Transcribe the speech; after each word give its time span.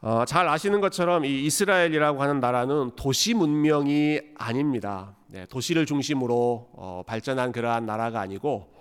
어, 0.00 0.24
잘 0.24 0.46
아시는 0.46 0.80
것처럼 0.80 1.24
이 1.24 1.44
이스라엘이라고 1.46 2.22
하는 2.22 2.38
나라는 2.38 2.92
도시 2.94 3.34
문명이 3.34 4.20
아닙니다. 4.36 5.16
네, 5.26 5.44
도시를 5.46 5.86
중심으로 5.86 6.70
어, 6.72 7.02
발전한 7.04 7.50
그러한 7.50 7.84
나라가 7.84 8.20
아니고 8.20 8.72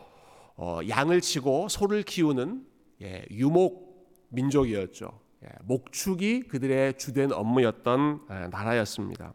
어, 0.55 0.79
양을 0.87 1.21
치고 1.21 1.69
소를 1.69 2.03
키우는 2.03 2.63
예, 3.01 3.25
유목 3.31 4.27
민족이었죠. 4.29 5.09
예, 5.43 5.49
목축이 5.63 6.43
그들의 6.49 6.99
주된 6.99 7.31
업무였던 7.31 8.21
예, 8.29 8.33
나라였습니다. 8.49 9.33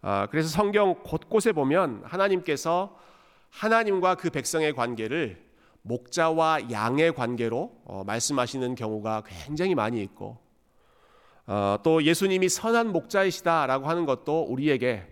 아, 0.00 0.26
그래서 0.30 0.48
성경 0.48 0.94
곳곳에 1.02 1.52
보면 1.52 2.02
하나님께서 2.04 2.96
하나님과 3.50 4.14
그 4.14 4.30
백성의 4.30 4.74
관계를 4.74 5.44
목자와 5.82 6.70
양의 6.70 7.14
관계로 7.14 7.82
어, 7.84 8.02
말씀하시는 8.06 8.74
경우가 8.76 9.24
굉장히 9.26 9.74
많이 9.74 10.02
있고 10.02 10.38
어, 11.46 11.76
또 11.82 12.02
예수님이 12.02 12.48
선한 12.48 12.92
목자이시다라고 12.92 13.88
하는 13.88 14.06
것도 14.06 14.42
우리에게 14.42 15.06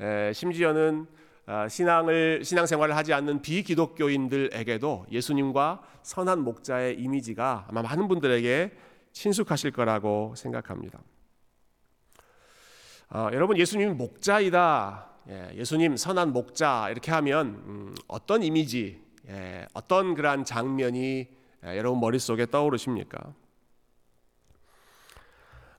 에, 0.00 0.32
심지어는 0.32 1.06
어, 1.46 1.66
신앙을 1.68 2.44
신앙생활을 2.44 2.96
하지 2.96 3.12
않는 3.12 3.42
비기독교인들에게도 3.42 5.06
예수님과 5.10 5.82
선한 6.02 6.40
목자의 6.40 6.98
이미지가 6.98 7.66
아마 7.68 7.82
많은 7.82 8.08
분들에게 8.08 8.72
친숙하실 9.12 9.70
거라고 9.70 10.34
생각합니다. 10.36 11.00
어, 13.10 13.28
여러분 13.32 13.56
예수님 13.56 13.96
목자이다. 13.96 15.06
예, 15.28 15.64
수님 15.64 15.96
선한 15.96 16.32
목자 16.32 16.88
이렇게 16.90 17.10
하면 17.12 17.62
음, 17.66 17.94
어떤 18.06 18.42
이미지, 18.42 19.00
예, 19.28 19.66
어떤 19.74 20.14
그러한 20.14 20.44
장면이 20.44 21.28
예, 21.64 21.76
여러분 21.76 22.00
머릿속에 22.00 22.46
떠오르십니까? 22.46 23.34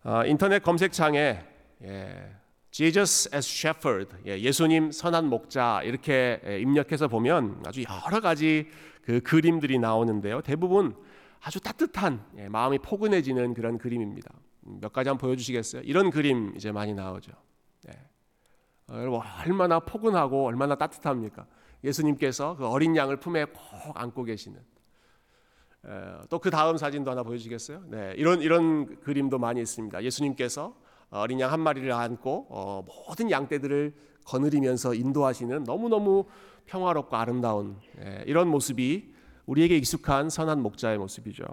어, 0.08 0.26
인터넷 0.26 0.64
검색창에 0.64 1.44
예, 1.84 2.32
Jesus 2.72 3.30
as 3.36 3.46
Shepherd, 3.46 4.16
예, 4.26 4.40
예수님 4.40 4.90
선한 4.90 5.26
목자 5.28 5.82
이렇게 5.84 6.40
예, 6.46 6.62
입력해서 6.62 7.10
보면 7.10 7.62
아주 7.66 7.84
여러 8.06 8.22
가지 8.22 8.70
그 9.02 9.20
그림들이 9.20 9.78
나오는데요. 9.80 10.40
대부분 10.44 10.96
아주 11.42 11.60
따뜻한 11.60 12.24
예, 12.38 12.48
마음이 12.48 12.80
포근해지는 12.80 13.54
그런 13.54 13.78
그림입니다. 13.78 14.32
몇 14.62 14.94
가지 14.94 15.10
한번 15.10 15.28
보여주시겠어요? 15.28 15.82
이런 15.84 16.10
그림 16.10 16.54
이제 16.56 16.72
많이 16.72 16.94
나오죠. 16.94 17.34
네. 17.84 17.92
어, 18.88 19.22
얼마나 19.46 19.82
포근하고 19.82 20.46
얼마나 20.46 20.76
따뜻합니까? 20.76 21.46
예수님께서 21.84 22.56
그 22.56 22.66
어린 22.66 22.96
양을 22.96 23.18
품에 23.18 23.44
꼭 23.44 23.92
안고 23.94 24.24
계시는. 24.24 24.77
또 26.30 26.40
그 26.40 26.50
다음 26.50 26.78
사진도 26.78 27.12
하나 27.12 27.24
보여주시겠어요? 27.24 27.84
네, 27.88 28.14
이런 28.18 28.42
이런 28.42 29.00
그림도 29.00 29.38
많이 29.40 29.62
있습니다. 29.62 30.04
예수님께서 30.04 30.76
어린 31.10 31.40
양 31.40 31.52
한 31.54 31.62
마리를 31.62 31.90
안고 31.92 32.48
어, 32.50 32.84
모든 32.86 33.32
양떼들을 33.32 33.94
거느리면서 34.26 34.94
인도하시는 34.94 35.64
너무 35.64 35.88
너무 35.88 36.26
평화롭고 36.66 37.16
아름다운 37.16 37.78
예, 38.02 38.24
이런 38.26 38.50
모습이 38.50 39.14
우리에게 39.46 39.78
익숙한 39.78 40.30
선한 40.30 40.62
목자의 40.62 40.98
모습이죠. 40.98 41.46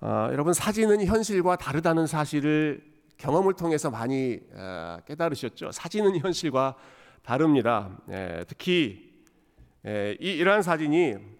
어, 0.00 0.28
여러분 0.32 0.52
사진은 0.52 1.04
현실과 1.06 1.56
다르다는 1.56 2.06
사실을 2.08 2.82
경험을 3.18 3.54
통해서 3.54 3.90
많이 3.90 4.40
어, 4.54 4.98
깨달으셨죠. 5.06 5.70
사진은 5.72 6.18
현실과 6.18 6.74
다릅니다. 7.22 7.96
예, 8.10 8.44
특히 8.48 9.12
예, 9.86 10.16
이, 10.20 10.30
이러한 10.32 10.62
사진이 10.62 11.14
어, 11.14 11.39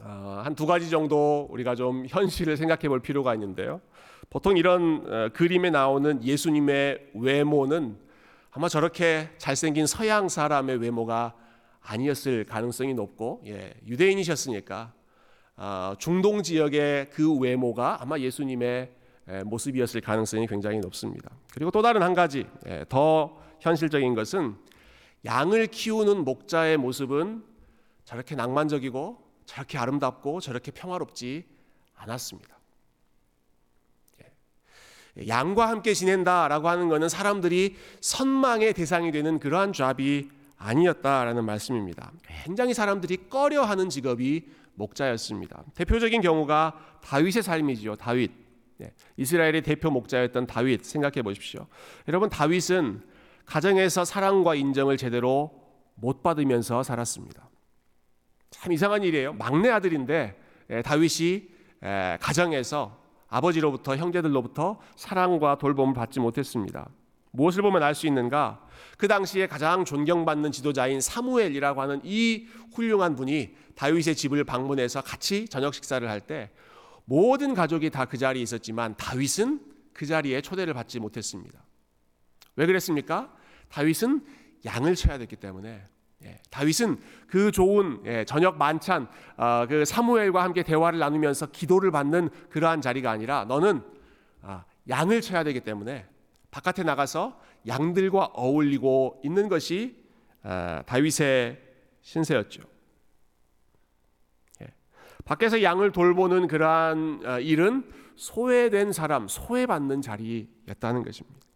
한 0.00 0.54
두 0.54 0.66
가지 0.66 0.90
정도 0.90 1.46
우리가 1.50 1.74
좀 1.74 2.06
현실을 2.08 2.56
생각해 2.56 2.88
볼 2.88 3.00
필요가 3.00 3.34
있는데요. 3.34 3.80
보통 4.30 4.56
이런 4.56 5.04
어, 5.06 5.28
그림에 5.32 5.70
나오는 5.70 6.22
예수님의 6.22 7.10
외모는 7.14 7.96
아마 8.50 8.68
저렇게 8.68 9.28
잘생긴 9.38 9.86
서양 9.86 10.28
사람의 10.28 10.78
외모가 10.78 11.34
아니었을 11.80 12.44
가능성이 12.44 12.94
높고 12.94 13.42
예, 13.46 13.74
유대인이셨으니까 13.86 14.92
어, 15.56 15.94
중동 15.98 16.42
지역의 16.42 17.10
그 17.10 17.36
외모가 17.36 17.98
아마 18.00 18.18
예수님의 18.18 18.92
모습이었을 19.44 20.00
가능성이 20.00 20.46
굉장히 20.46 20.78
높습니다. 20.78 21.30
그리고 21.52 21.70
또 21.70 21.82
다른 21.82 22.02
한 22.02 22.14
가지 22.14 22.46
더 22.88 23.36
현실적인 23.60 24.14
것은 24.14 24.54
양을 25.26 25.66
키우는 25.66 26.24
목자의 26.24 26.78
모습은 26.78 27.44
저렇게 28.06 28.34
낭만적이고 28.36 29.27
저렇게 29.48 29.78
아름답고 29.78 30.40
저렇게 30.40 30.70
평화롭지 30.70 31.44
않았습니다. 31.96 32.56
양과 35.26 35.68
함께 35.68 35.94
지낸다라고 35.94 36.68
하는 36.68 36.88
것은 36.88 37.08
사람들이 37.08 37.74
선망의 38.00 38.74
대상이 38.74 39.10
되는 39.10 39.40
그러한 39.40 39.72
잡이 39.72 40.28
아니었다라는 40.58 41.44
말씀입니다. 41.44 42.12
굉장히 42.44 42.74
사람들이 42.74 43.28
꺼려하는 43.28 43.88
직업이 43.88 44.46
목자였습니다. 44.74 45.64
대표적인 45.74 46.20
경우가 46.20 47.00
다윗의 47.02 47.42
삶이지요. 47.42 47.96
다윗. 47.96 48.30
네. 48.76 48.92
이스라엘의 49.16 49.62
대표 49.62 49.90
목자였던 49.90 50.46
다윗 50.46 50.84
생각해 50.84 51.22
보십시오. 51.22 51.66
여러분 52.06 52.28
다윗은 52.28 53.02
가정에서 53.44 54.04
사랑과 54.04 54.54
인정을 54.54 54.98
제대로 54.98 55.50
못 55.94 56.22
받으면서 56.22 56.84
살았습니다. 56.84 57.48
참 58.50 58.72
이상한 58.72 59.02
일이에요. 59.02 59.34
막내 59.34 59.68
아들인데 59.70 60.40
예, 60.70 60.82
다윗이 60.82 61.48
예, 61.84 62.18
가정에서 62.20 62.98
아버지로부터 63.28 63.96
형제들로부터 63.96 64.80
사랑과 64.96 65.58
돌봄을 65.58 65.94
받지 65.94 66.18
못했습니다. 66.20 66.88
무엇을 67.30 67.62
보면 67.62 67.82
알 67.82 67.94
수 67.94 68.06
있는가? 68.06 68.64
그 68.96 69.06
당시에 69.06 69.46
가장 69.46 69.84
존경받는 69.84 70.50
지도자인 70.50 71.00
사무엘이라고 71.00 71.80
하는 71.82 72.00
이 72.04 72.46
훌륭한 72.74 73.14
분이 73.16 73.54
다윗의 73.76 74.16
집을 74.16 74.44
방문해서 74.44 75.02
같이 75.02 75.46
저녁 75.46 75.74
식사를 75.74 76.08
할 76.08 76.20
때 76.20 76.50
모든 77.04 77.54
가족이 77.54 77.90
다 77.90 78.06
그 78.06 78.16
자리에 78.18 78.42
있었지만 78.42 78.94
다윗은 78.96 79.60
그 79.92 80.06
자리에 80.06 80.40
초대를 80.40 80.74
받지 80.74 80.98
못했습니다. 81.00 81.62
왜 82.56 82.66
그랬습니까? 82.66 83.32
다윗은 83.68 84.24
양을 84.64 84.94
쳐야 84.94 85.18
됐기 85.18 85.36
때문에 85.36 85.68
예, 85.68 85.82
다윗은 86.50 86.98
그 87.26 87.50
좋은 87.52 88.00
예, 88.06 88.24
저녁 88.24 88.56
만찬 88.56 89.08
어, 89.36 89.66
그 89.68 89.84
사무엘과 89.84 90.42
함께 90.42 90.62
대화를 90.62 90.98
나누면서 90.98 91.46
기도를 91.46 91.90
받는 91.90 92.30
그러한 92.50 92.80
자리가 92.80 93.10
아니라 93.10 93.44
너는 93.44 93.82
아, 94.42 94.64
양을 94.88 95.20
쳐야 95.20 95.44
되기 95.44 95.60
때문에 95.60 96.06
바깥에 96.50 96.82
나가서 96.82 97.38
양들과 97.66 98.30
어울리고 98.34 99.20
있는 99.24 99.48
것이 99.48 99.96
아, 100.42 100.82
다윗의 100.86 101.60
신세였죠. 102.00 102.62
예, 104.62 104.68
밖에서 105.24 105.62
양을 105.62 105.92
돌보는 105.92 106.48
그러한 106.48 107.20
어, 107.24 107.40
일은 107.40 107.90
소외된 108.16 108.92
사람, 108.92 109.28
소외받는 109.28 110.02
자리였다는 110.02 111.04
것입니다. 111.04 111.47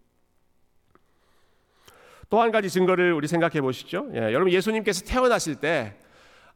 또 2.33 2.41
한 2.41 2.51
가지 2.51 2.71
증거를 2.71 3.13
우리 3.13 3.29
생각해 3.29 3.61
보시죠. 3.61 4.09
예, 4.15 4.21
여러분 4.33 4.51
예수님께서 4.51 5.05
태어나실 5.05 5.57
때 5.57 5.99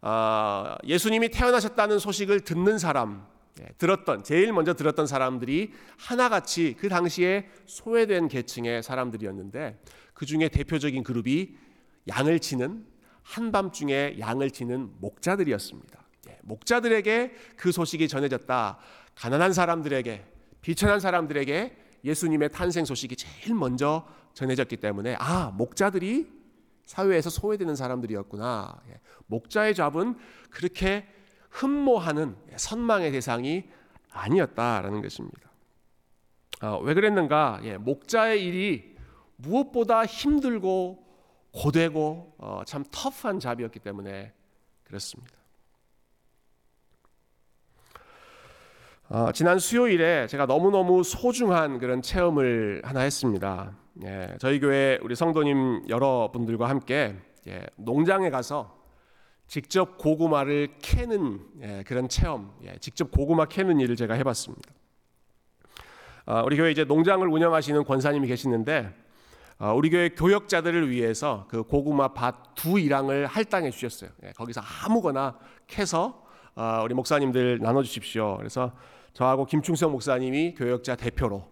어, 0.00 0.74
예수님이 0.86 1.28
태어나셨다는 1.28 1.98
소식을 1.98 2.40
듣는 2.40 2.78
사람, 2.78 3.26
예, 3.60 3.66
들었던 3.76 4.24
제일 4.24 4.54
먼저 4.54 4.72
들었던 4.72 5.06
사람들이 5.06 5.74
하나같이 5.98 6.76
그 6.78 6.88
당시에 6.88 7.50
소외된 7.66 8.28
계층의 8.28 8.82
사람들이었는데 8.82 9.78
그 10.14 10.24
중에 10.24 10.48
대표적인 10.48 11.02
그룹이 11.02 11.56
양을 12.08 12.38
치는 12.38 12.86
한밤중에 13.22 14.16
양을 14.18 14.52
치는 14.52 14.92
목자들이었습니다. 14.98 16.02
예, 16.30 16.38
목자들에게 16.44 17.34
그 17.58 17.70
소식이 17.70 18.08
전해졌다. 18.08 18.78
가난한 19.14 19.52
사람들에게 19.52 20.24
비천한 20.62 21.00
사람들에게 21.00 21.76
예수님의 22.02 22.48
탄생 22.48 22.86
소식이 22.86 23.16
제일 23.16 23.54
먼저 23.54 24.06
전해졌기 24.36 24.76
때문에 24.76 25.16
아 25.18 25.50
목자들이 25.56 26.30
사회에서 26.84 27.30
소외되는 27.30 27.74
사람들이었구나. 27.74 28.82
예, 28.90 29.00
목자의 29.26 29.74
잡은 29.74 30.14
그렇게 30.50 31.08
흠모하는 31.50 32.36
선망의 32.54 33.12
대상이 33.12 33.64
아니었다라는 34.10 35.00
것입니다. 35.00 35.50
어, 36.62 36.78
왜 36.82 36.92
그랬는가? 36.92 37.60
예, 37.64 37.78
목자의 37.78 38.44
일이 38.44 38.96
무엇보다 39.36 40.04
힘들고 40.04 41.02
고되고 41.52 42.34
어, 42.36 42.62
참 42.66 42.84
터프한 42.90 43.40
잡이었기 43.40 43.80
때문에 43.80 44.34
그렇습니다. 44.84 45.32
어, 49.08 49.30
지난 49.30 49.60
수요일에 49.60 50.26
제가 50.26 50.46
너무너무 50.46 51.04
소중한 51.04 51.78
그런 51.78 52.02
체험을 52.02 52.82
하나 52.82 53.00
했습니다. 53.02 53.70
예, 54.02 54.34
저희 54.40 54.58
교회 54.58 54.98
우리 55.00 55.14
성도님 55.14 55.84
여러분들과 55.88 56.68
함께 56.68 57.14
예, 57.46 57.64
농장에 57.76 58.30
가서 58.30 58.76
직접 59.46 59.96
고구마를 59.96 60.70
캐는 60.82 61.40
예, 61.62 61.84
그런 61.86 62.08
체험, 62.08 62.52
예, 62.64 62.76
직접 62.80 63.12
고구마 63.12 63.44
캐는 63.44 63.78
일을 63.78 63.94
제가 63.94 64.14
해봤습니다. 64.14 64.72
어, 66.26 66.42
우리 66.44 66.56
교회 66.56 66.72
이제 66.72 66.82
농장을 66.82 67.28
운영하시는 67.28 67.84
권사님이 67.84 68.26
계시는데 68.26 68.92
어, 69.60 69.72
우리 69.72 69.88
교회 69.90 70.08
교역자들을 70.08 70.90
위해서 70.90 71.46
그 71.48 71.62
고구마 71.62 72.08
밭두 72.08 72.80
일항을 72.80 73.26
할당해 73.26 73.70
주셨어요. 73.70 74.10
예, 74.24 74.32
거기서 74.32 74.60
아무거나 74.84 75.38
캐서 75.68 76.26
어, 76.56 76.80
우리 76.82 76.92
목사님들 76.94 77.60
나눠 77.60 77.84
주십시오. 77.84 78.36
그래서 78.38 78.72
저하고 79.16 79.46
김충성 79.46 79.92
목사님이 79.92 80.54
교역자 80.56 80.96
대표로 80.96 81.42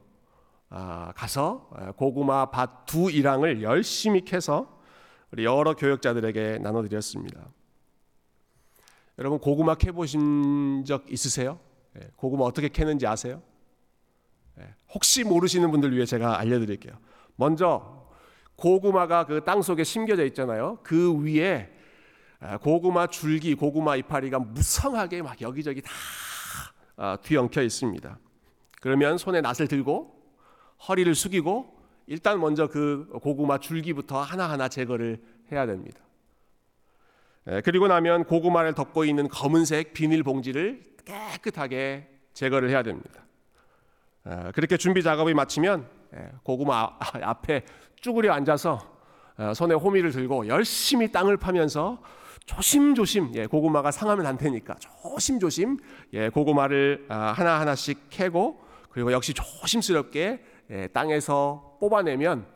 아, 0.69 1.15
가서 1.17 1.71
어, 1.71 1.93
고구마 1.93 2.51
밭두 2.51 3.11
일항을 3.11 3.63
열심히 3.63 4.21
캐서 4.21 4.83
우리 5.31 5.47
여러 5.47 5.75
교역자들에게 5.75 6.59
나눠 6.59 6.83
드렸습니다. 6.83 7.41
여러분 9.19 9.39
고구마 9.39 9.77
캐 9.77 9.93
보신 9.93 10.85
적 10.85 11.11
있으세요? 11.11 11.59
예, 11.99 12.11
고구마 12.17 12.45
어떻게 12.45 12.69
캐는지 12.69 13.07
아세요? 13.07 13.41
예, 14.61 14.75
혹시 14.95 15.25
모르시는 15.25 15.71
분들 15.71 15.97
위해 15.97 16.05
제가 16.05 16.39
알려드릴게요. 16.39 16.93
먼저 17.37 18.11
고구마가 18.57 19.25
그 19.25 19.43
땅 19.43 19.63
속에 19.63 19.85
심겨져 19.85 20.27
있잖아요. 20.27 20.81
그 20.83 21.19
위에 21.19 21.71
아, 22.41 22.59
고구마 22.59 23.07
줄기, 23.07 23.55
고구마 23.55 23.97
이파리가 23.97 24.39
무성하게 24.39 25.23
막 25.23 25.41
여기저기 25.41 25.81
다 25.81 25.91
아, 25.91 26.34
뒤엉켜 27.23 27.63
있습니다. 27.63 28.19
그러면 28.81 29.19
손에 29.19 29.41
낫을 29.41 29.69
들고 29.69 30.15
허리를 30.89 31.15
숙이고 31.15 31.75
일단 32.07 32.41
먼저 32.41 32.67
그 32.67 33.09
고구마 33.23 33.59
줄기부터 33.59 34.21
하나하나 34.21 34.69
제거를 34.69 35.23
해야 35.51 35.67
됩니다. 35.67 36.01
예, 37.49 37.61
그리고 37.63 37.89
나면 37.89 38.25
고구마를 38.25 38.75
덮고 38.75 39.05
있는 39.05 39.29
검은색 39.29 39.93
비닐 39.93 40.23
봉지를 40.23 40.83
깨끗하게 41.05 42.09
제거를 42.33 42.71
해야 42.71 42.83
됩니다. 42.83 43.25
아, 44.25 44.51
그렇게 44.53 44.77
준비 44.77 45.03
작업이 45.03 45.35
마치면 45.35 45.87
예, 46.17 46.31
고구마 46.43 46.99
앞에 47.23 47.65
쭈그려 47.97 48.33
앉아서 48.33 48.95
어, 49.37 49.53
손에 49.55 49.75
호미를 49.75 50.13
들고 50.13 50.47
열심히 50.47 51.11
땅을 51.11 51.37
파면서 51.37 52.01
조심조심 52.47 53.33
예, 53.35 53.47
고구마가 53.47 53.91
상하면 53.91 54.27
안 54.27 54.37
되니까 54.37 54.75
조심조심 54.75 55.79
예, 56.13 56.29
고구마를 56.29 57.07
아, 57.09 57.33
하나 57.33 57.61
하나씩 57.61 58.09
캐고 58.11 58.61
그리고 58.91 59.13
역시 59.13 59.33
조심스럽게 59.35 60.45
땅에서 60.93 61.79
뽑아내면 61.81 62.47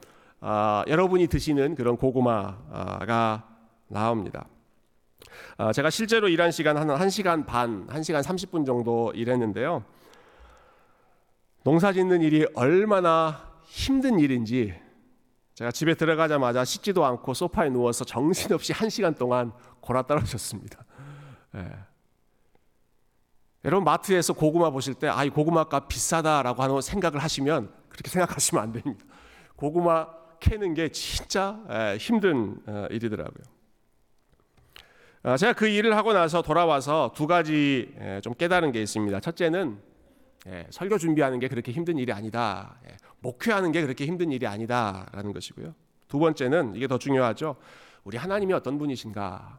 아, 0.41 0.85
여러분이 0.87 1.27
드시는 1.27 1.75
그런 1.75 1.97
고구마가 1.97 3.49
나옵니다. 3.89 4.47
아, 5.57 5.73
제가 5.73 5.91
실제로 5.91 6.29
일한 6.29 6.51
시간 6.53 6.77
한 6.77 6.87
1시간 6.87 7.47
반, 7.47 7.87
1시간 7.89 8.23
30분 8.23 8.65
정도 8.65 9.13
일했는데요. 9.15 9.85
농사 11.65 11.93
짓는 11.93 12.23
일이 12.23 12.47
얼마나 12.55 13.53
힘든 13.65 14.19
일인지 14.19 14.75
제가 15.59 15.73
집에 15.73 15.95
들어가자마자 15.97 16.65
씻지도 16.65 17.05
않고 17.05 17.35
소파에 17.35 17.69
누워서 17.69 18.05
정신없이 18.05 18.73
한 18.73 18.89
시간 18.89 19.13
동안 19.17 19.51
골아 19.81 20.03
떨어졌습니다. 20.03 20.85
예. 21.57 21.69
여러분 23.65 23.83
마트에서 23.83 24.35
고구마 24.35 24.71
보실 24.71 24.95
때 24.95 25.09
아 25.09 25.25
이 25.25 25.31
고구마가 25.31 25.89
비싸다라고 25.89 26.63
하는 26.63 26.81
생각을 26.81 27.19
하시면 27.19 27.73
그렇게 27.89 28.09
생각하시면 28.09 28.63
안 28.63 28.73
됩니다. 28.73 29.05
고구마 29.57 30.07
캐는 30.39 30.75
게 30.75 30.91
진짜 30.91 31.59
예, 31.69 31.97
힘든 31.97 32.63
어, 32.69 32.87
일이더라고요. 32.91 33.43
아, 35.25 35.37
제가 35.37 35.55
그 35.55 35.67
일을 35.67 35.97
하고 35.97 36.13
나서 36.13 36.41
돌아와서 36.41 37.11
두 37.17 37.27
가지 37.27 37.93
예, 38.01 38.21
좀 38.23 38.33
깨달은 38.33 38.71
게 38.71 38.81
있습니다. 38.81 39.19
첫째는 39.19 39.81
예, 40.47 40.67
설교 40.71 40.99
준비하는 40.99 41.39
게 41.41 41.49
그렇게 41.49 41.73
힘든 41.73 41.99
일이 41.99 42.13
아니다. 42.13 42.79
예, 42.89 42.97
목회하는 43.21 43.73
게 43.73 43.83
그렇게 43.83 44.07
힘든 44.07 44.31
일이 44.31 44.47
아니다라는 44.47 45.33
것이고요. 45.33 45.75
두 46.07 46.19
번째는 46.19 46.75
이게 46.77 46.87
더 46.87 46.99
중요하죠. 46.99 47.57
우리 48.05 48.17
하나님이 48.17 48.53
어떤 48.55 48.79
분이신가? 48.79 49.59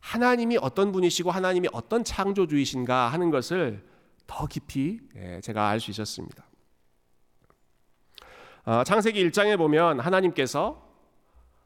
하나님이 0.00 0.58
어떤 0.60 0.90
분이시고 0.90 1.30
하나님이 1.30 1.68
어떤 1.72 2.02
창조주이신가 2.02 3.08
하는 3.08 3.30
것을 3.30 3.86
더 4.26 4.46
깊이 4.46 5.00
예, 5.16 5.40
제가 5.40 5.68
알 5.68 5.78
수 5.78 5.90
있었습니다. 5.90 6.44
아, 8.64 8.84
창세기 8.84 9.28
1장에 9.28 9.56
보면 9.58 10.00
하나님께서 10.00 10.88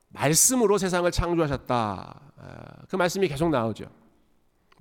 말씀으로 0.08 0.78
세상을 0.78 1.10
창조하셨다. 1.10 2.20
아, 2.38 2.86
그 2.88 2.96
말씀이 2.96 3.28
계속 3.28 3.50
나오죠. 3.50 3.86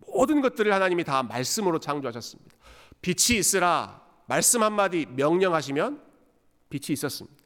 모든 0.08 0.42
것들을 0.42 0.74
하나님이 0.74 1.04
다 1.04 1.24
말씀으로 1.24 1.80
창조하셨습니다. 1.80 2.56
빛이 3.06 3.38
있으라 3.38 4.02
말씀 4.26 4.64
한마디 4.64 5.06
명령하시면 5.06 6.02
빛이 6.70 6.86
있었습니다. 6.90 7.38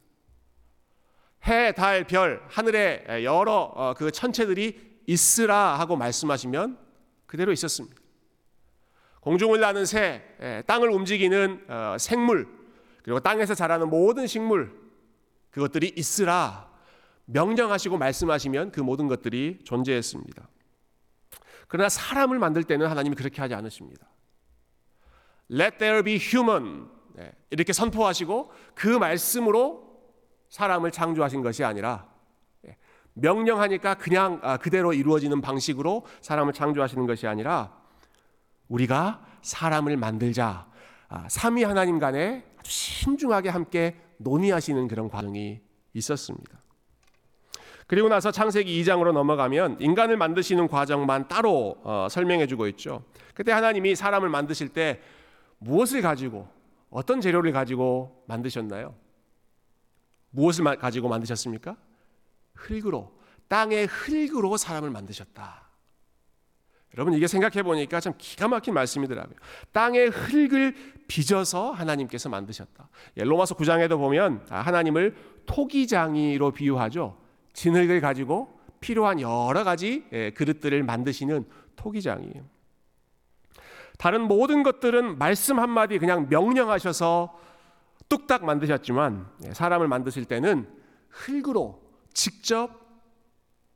해, 1.47 1.73
달, 1.73 2.05
별, 2.07 2.41
하늘에 2.47 3.25
여러 3.25 3.73
어, 3.75 3.93
그 3.93 4.09
천체들이 4.09 5.01
있으라 5.05 5.77
하고 5.77 5.97
말씀하시면 5.97 6.77
그대로 7.25 7.51
있었습니다. 7.51 7.93
공중을 9.19 9.59
나는 9.59 9.85
새, 9.85 10.23
땅을 10.65 10.89
움직이는 10.91 11.65
어, 11.67 11.97
생물, 11.99 12.47
그리고 13.03 13.19
땅에서 13.19 13.53
자라는 13.53 13.89
모든 13.89 14.27
식물, 14.27 14.73
그것들이 15.51 15.91
있으라 15.93 16.71
명령하시고 17.25 17.97
말씀하시면 17.97 18.71
그 18.71 18.79
모든 18.79 19.09
것들이 19.09 19.59
존재했습니다. 19.65 20.47
그러나 21.67 21.89
사람을 21.89 22.39
만들 22.39 22.63
때는 22.63 22.87
하나님이 22.87 23.17
그렇게 23.17 23.41
하지 23.41 23.55
않으십니다. 23.55 24.07
Let 25.51 25.77
there 25.77 26.03
be 26.03 26.17
human. 26.17 26.87
네, 27.13 27.31
이렇게 27.49 27.73
선포하시고 27.73 28.51
그 28.75 28.87
말씀으로 28.87 29.89
사람을 30.49 30.91
창조하신 30.91 31.41
것이 31.41 31.63
아니라 31.63 32.07
예, 32.67 32.75
명령하니까 33.13 33.95
그냥 33.95 34.39
아, 34.43 34.57
그대로 34.57 34.93
이루어지는 34.93 35.41
방식으로 35.41 36.05
사람을 36.21 36.53
창조하시는 36.53 37.05
것이 37.07 37.27
아니라 37.27 37.73
우리가 38.67 39.25
사람을 39.41 39.97
만들자. 39.97 40.67
아, 41.07 41.27
삼위 41.29 41.63
하나님 41.63 41.99
간에 41.99 42.45
아주 42.59 42.71
신중하게 42.71 43.49
함께 43.49 43.95
논의하시는 44.17 44.87
그런 44.87 45.09
과정이 45.09 45.61
있었습니다. 45.93 46.59
그리고 47.87 48.07
나서 48.07 48.29
창세기 48.29 48.83
2장으로 48.83 49.11
넘어가면 49.13 49.77
인간을 49.79 50.15
만드시는 50.15 50.67
과정만 50.67 51.27
따로 51.27 51.77
어, 51.83 52.07
설명해 52.07 52.45
주고 52.45 52.67
있죠. 52.67 53.03
그때 53.33 53.51
하나님이 53.51 53.95
사람을 53.95 54.29
만드실 54.29 54.69
때 54.69 55.01
무엇을 55.59 56.01
가지고 56.01 56.47
어떤 56.89 57.21
재료를 57.21 57.51
가지고 57.51 58.23
만드셨나요? 58.27 58.95
무엇을 60.31 60.63
가지고 60.77 61.09
만드셨습니까? 61.09 61.75
흙으로 62.55 63.11
땅의 63.47 63.87
흙으로 63.87 64.57
사람을 64.57 64.89
만드셨다. 64.89 65.69
여러분 66.95 67.13
이게 67.13 67.27
생각해 67.27 67.61
보니까 67.61 67.99
참 67.99 68.13
기가 68.17 68.47
막힌 68.47 68.73
말씀이더라고요. 68.73 69.35
땅의 69.71 70.09
흙을 70.09 70.75
빚어서 71.07 71.71
하나님께서 71.71 72.29
만드셨다. 72.29 72.89
예, 73.17 73.23
로마서 73.23 73.55
9장에도 73.55 73.97
보면 73.97 74.45
아, 74.49 74.61
하나님을 74.61 75.15
토기장이로 75.45 76.51
비유하죠. 76.51 77.17
진흙을 77.53 78.01
가지고 78.01 78.59
필요한 78.79 79.19
여러 79.19 79.63
가지 79.63 80.05
예, 80.13 80.31
그릇들을 80.31 80.81
만드시는 80.83 81.45
토기장이에요. 81.75 82.43
다른 83.99 84.21
모든 84.29 84.63
것들은 84.63 85.17
말씀 85.17 85.59
한마디 85.59 85.99
그냥 85.99 86.27
명령하셔서 86.29 87.37
뚝딱 88.07 88.45
만드셨지만 88.45 89.29
예, 89.43 89.53
사람을 89.53 89.89
만드실 89.89 90.23
때는 90.23 90.73
흙으로 91.09 91.83
직접 92.13 92.79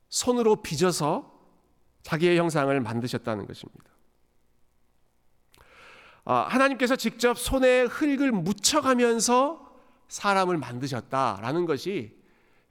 손으로 0.08 0.62
빚어서 0.62 1.30
자기의 2.04 2.38
형상을 2.38 2.80
만드셨다는 2.80 3.46
것입니다. 3.48 3.84
아, 6.24 6.36
하나님께서 6.50 6.96
직접 6.96 7.38
손에 7.38 7.82
흙을 7.82 8.32
묻혀가면서 8.32 9.74
사람을 10.08 10.58
만드셨다라는 10.58 11.66
것이 11.66 12.18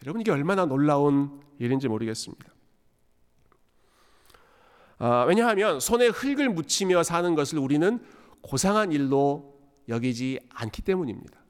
여러분 0.02 0.22
이게 0.22 0.30
얼마나 0.30 0.64
놀라운 0.64 1.42
일인지 1.58 1.86
모르겠습니다. 1.86 2.50
아, 5.04 5.24
왜냐하면 5.24 5.80
손에 5.80 6.06
흙을 6.06 6.48
묻히며 6.50 7.02
사는 7.02 7.34
것을 7.34 7.58
우리는 7.58 7.98
고상한 8.40 8.92
일로 8.92 9.58
여기지 9.88 10.38
않기 10.54 10.82
때문입니다. 10.82 11.40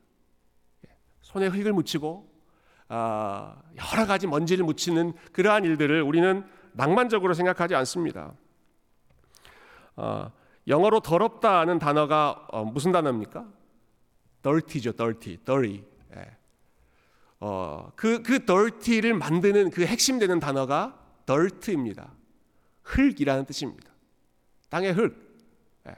예, 0.89 0.97
손에 1.21 1.49
흙을 1.49 1.75
묻히고 1.75 2.33
아, 2.89 3.61
여러 3.77 4.07
가지 4.07 4.27
먼지를 4.27 4.65
묻히는 4.65 5.13
그러한 5.33 5.67
일들을 5.67 6.01
우리는 6.01 6.47
낭만적으로 6.73 7.35
생각하지 7.35 7.75
않습니다. 7.75 8.33
아, 9.97 10.31
영어로 10.67 11.01
더럽다는 11.01 11.79
단어가 11.79 12.47
어, 12.53 12.65
무슨 12.65 12.91
단어입니까? 12.91 13.47
dirty죠, 14.41 14.93
dirty, 14.93 15.37
dirty. 15.45 15.85
예. 16.17 16.37
어, 17.41 17.93
그, 17.97 18.23
그 18.23 18.47
dirty를 18.47 19.13
만드는 19.13 19.73
그 19.73 19.85
핵심되는 19.85 20.41
단어가 20.41 20.99
dirt입니다. 21.27 22.15
흙이라는 22.83 23.45
뜻입니다. 23.47 23.91
땅의 24.69 24.93
흙. 24.93 25.15
예. 25.89 25.95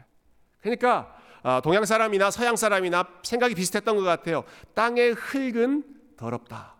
그러니까 0.60 1.16
아, 1.42 1.60
동양 1.60 1.84
사람이나 1.84 2.30
서양 2.30 2.56
사람이나 2.56 3.06
생각이 3.22 3.54
비슷했던 3.54 3.96
것 3.96 4.02
같아요. 4.02 4.44
땅의 4.74 5.12
흙은 5.12 5.84
더럽다. 6.16 6.74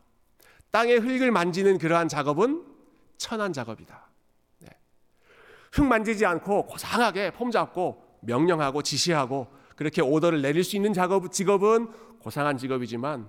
땅의 0.71 0.99
흙을 0.99 1.31
만지는 1.31 1.79
그러한 1.79 2.09
작업은 2.09 2.65
천한 3.19 3.53
작업이다. 3.53 4.09
네. 4.61 4.71
흙 5.73 5.85
만지지 5.85 6.25
않고 6.27 6.67
고상하게 6.67 7.33
폼 7.33 7.51
잡고 7.51 8.03
명령하고 8.23 8.83
지시하고 8.83 9.49
그렇게 9.77 10.03
오더를 10.03 10.41
내릴 10.41 10.65
수 10.65 10.77
있는 10.77 10.93
작업 10.93 11.31
직업은 11.31 12.19
고상한 12.21 12.57
직업이지만 12.57 13.29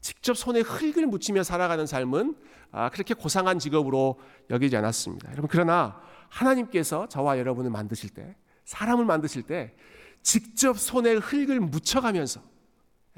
직접 0.00 0.36
손에 0.36 0.60
흙을 0.60 1.06
묻히며 1.06 1.44
살아가는 1.44 1.86
삶은 1.86 2.34
아, 2.72 2.90
그렇게 2.90 3.14
고상한 3.14 3.58
직업으로 3.58 4.18
여기지 4.50 4.76
않았습니다. 4.76 5.30
여러분 5.30 5.48
그러나 5.48 6.00
하나님께서 6.32 7.06
저와 7.08 7.38
여러분을 7.38 7.70
만드실 7.70 8.10
때 8.10 8.36
사람을 8.64 9.04
만드실 9.04 9.42
때 9.42 9.74
직접 10.22 10.78
손에 10.78 11.14
흙을 11.14 11.60
묻혀가면서 11.60 12.42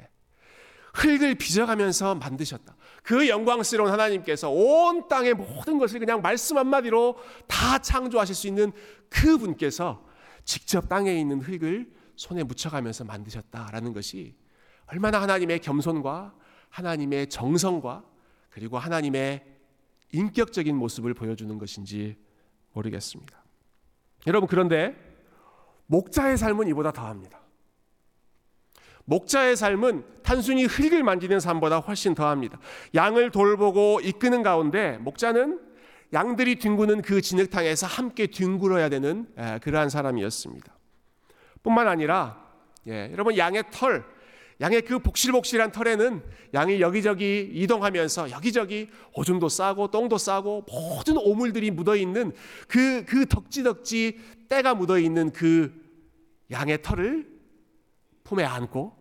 예, 0.01 0.09
흙을 0.93 1.35
빚어가면서 1.35 2.15
만드셨다. 2.15 2.75
그 3.03 3.29
영광스러운 3.29 3.91
하나님께서 3.91 4.49
온 4.49 5.07
땅의 5.07 5.35
모든 5.35 5.77
것을 5.77 5.99
그냥 5.99 6.21
말씀 6.21 6.57
한마디로 6.57 7.17
다 7.47 7.77
창조하실 7.77 8.35
수 8.35 8.47
있는 8.47 8.71
그 9.09 9.37
분께서 9.37 10.05
직접 10.43 10.89
땅에 10.89 11.13
있는 11.13 11.39
흙을 11.39 11.93
손에 12.15 12.43
묻혀가면서 12.43 13.05
만드셨다라는 13.05 13.93
것이 13.93 14.35
얼마나 14.87 15.21
하나님의 15.21 15.59
겸손과 15.59 16.33
하나님의 16.69 17.29
정성과 17.29 18.03
그리고 18.49 18.77
하나님의 18.77 19.45
인격적인 20.11 20.75
모습을 20.75 21.13
보여주는 21.13 21.57
것인지 21.57 22.17
모르겠습니다. 22.75 23.43
여러분 24.27 24.47
그런데 24.47 24.95
목자의 25.87 26.37
삶은 26.37 26.67
이보다 26.67 26.91
더합니다. 26.91 27.39
목자의 29.05 29.55
삶은 29.55 30.03
단순히 30.23 30.65
흙을 30.65 31.03
만지는 31.03 31.39
삶보다 31.39 31.77
훨씬 31.79 32.15
더합니다. 32.15 32.59
양을 32.95 33.31
돌보고 33.31 33.99
이끄는 34.01 34.41
가운데 34.41 34.97
목자는 34.97 35.61
양들이 36.13 36.57
뒹구는 36.57 37.01
그 37.01 37.21
진흙탕에서 37.21 37.87
함께 37.87 38.27
뒹굴어야 38.27 38.89
되는 38.89 39.27
그러한 39.61 39.89
사람이었습니다. 39.89 40.73
뿐만 41.61 41.87
아니라 41.87 42.43
예, 42.87 43.09
여러분 43.11 43.37
양의 43.37 43.65
털, 43.71 44.05
양의 44.61 44.83
그 44.83 44.99
복실복실한 44.99 45.71
털에는 45.71 46.23
양이 46.53 46.79
여기저기 46.79 47.49
이동하면서 47.53 48.31
여기저기 48.31 48.89
오줌도 49.13 49.49
싸고 49.49 49.91
똥도 49.91 50.17
싸고 50.17 50.65
모든 50.69 51.17
오물들이 51.17 51.71
묻어 51.71 51.95
있는 51.95 52.31
그, 52.67 53.03
그 53.05 53.25
덕지덕지 53.25 54.19
때가 54.47 54.75
묻어 54.75 54.97
있는 54.97 55.31
그 55.31 55.73
양의 56.51 56.81
털을 56.81 57.27
품에 58.23 58.43
안고 58.43 58.95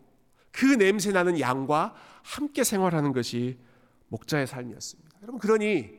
그 0.50 0.64
냄새 0.64 1.12
나는 1.12 1.38
양과 1.38 1.94
함께 2.22 2.64
생활하는 2.64 3.12
것이 3.12 3.58
목자의 4.08 4.46
삶이었습니다. 4.46 5.10
여러분, 5.22 5.38
그러니 5.40 5.90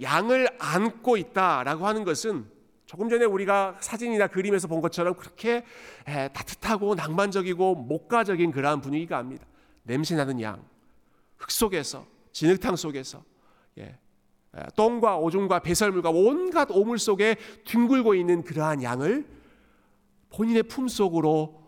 양을 0.00 0.48
안고 0.58 1.16
있다라고 1.16 1.86
하는 1.86 2.04
것은 2.04 2.46
조금 2.86 3.08
전에 3.08 3.24
우리가 3.24 3.76
사진이나 3.80 4.28
그림에서 4.28 4.68
본 4.68 4.80
것처럼 4.80 5.14
그렇게 5.14 5.64
따뜻하고 6.04 6.94
낭만적이고 6.94 7.74
목가적인 7.74 8.52
그러한 8.52 8.80
분위기가 8.80 9.18
아닙니다. 9.18 9.44
냄새 9.82 10.14
나는 10.14 10.40
양, 10.40 10.64
흙 11.36 11.50
속에서 11.50 12.06
진흙탕 12.32 12.76
속에서 12.76 13.24
예, 13.78 13.98
똥과 14.74 15.18
오줌과 15.18 15.58
배설물과 15.58 16.10
온갖 16.10 16.70
오물 16.70 16.98
속에 16.98 17.36
뒹굴고 17.64 18.14
있는 18.14 18.42
그러한 18.42 18.82
양을 18.82 19.26
본인의 20.30 20.64
품 20.64 20.88
속으로 20.88 21.62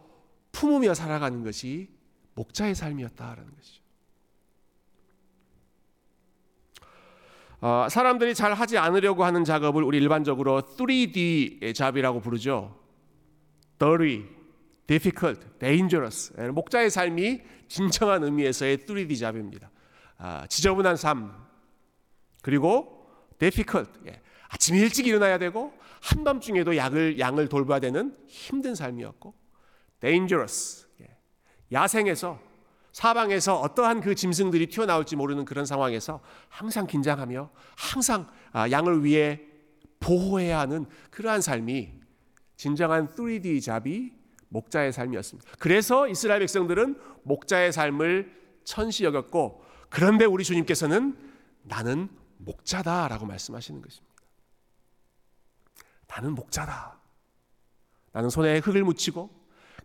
품으며 0.53 0.95
살아가는 0.95 1.43
것이 1.43 1.91
목자의 2.35 2.75
삶이었다라는 2.75 3.55
것이죠. 3.57 3.78
어, 7.61 7.89
사람들이 7.91 8.35
잘 8.35 8.55
하지 8.55 8.79
않으려고 8.79 9.25
하는 9.25 9.45
작업을 9.45 9.83
우리 9.83 9.99
일반적으로 9.99 10.63
3D 10.63 11.75
잡이라고 11.75 12.21
부르죠. 12.21 12.79
dirty, 13.79 14.25
difficult, 14.87 15.41
dangerous. 15.59 16.33
예, 16.39 16.49
목자의 16.49 16.91
삶이 16.91 17.41
진정한 17.67 18.23
의미에서의 18.23 18.79
3D 18.79 19.19
잡입니다. 19.19 19.71
아, 20.19 20.47
지저분한 20.49 20.97
삶, 20.97 21.33
그리고 22.43 23.11
difficult. 23.39 23.91
예, 24.07 24.21
아침 24.49 24.77
일찍 24.77 25.07
일어나야 25.09 25.39
되고 25.39 25.73
한밤중에도 26.01 26.77
양을 26.77 27.19
양을 27.19 27.49
돌봐야 27.49 27.81
되는 27.81 28.17
힘든 28.29 28.77
삶이었고 28.77 29.35
dangerous. 30.01 30.87
예, 31.01 31.09
야생에서 31.73 32.48
사방에서 32.99 33.61
어떠한 33.61 34.01
그 34.01 34.17
짐승들이 34.17 34.67
튀어나올지 34.67 35.15
모르는 35.15 35.45
그런 35.45 35.65
상황에서 35.65 36.21
항상 36.49 36.85
긴장하며 36.89 37.49
항상 37.77 38.29
아, 38.51 38.69
양을 38.69 39.05
위해 39.05 39.41
보호해야 40.01 40.59
하는 40.59 40.85
그러한 41.13 41.41
삶이 41.41 41.93
진정한 42.57 43.07
3D 43.07 43.63
잡이 43.63 44.15
목자의 44.49 44.93
삶이었습니다. 44.93 45.49
그래서 45.61 46.09
이스라엘 46.09 46.41
백성들은 46.41 46.99
목자의 47.23 47.73
삶을 47.73 48.37
천시 48.65 49.05
여겼고 49.05 49.63
그런데 49.91 50.25
우리 50.25 50.43
주님께서는 50.43 51.17
나는 51.63 52.09
목자다라고 52.39 53.27
말씀하시는 53.27 53.81
것입니다. 53.81 54.15
나는 56.09 56.35
목자다. 56.35 56.99
나는 58.11 58.29
손에 58.29 58.59
흙을 58.59 58.83
묻히고 58.83 59.31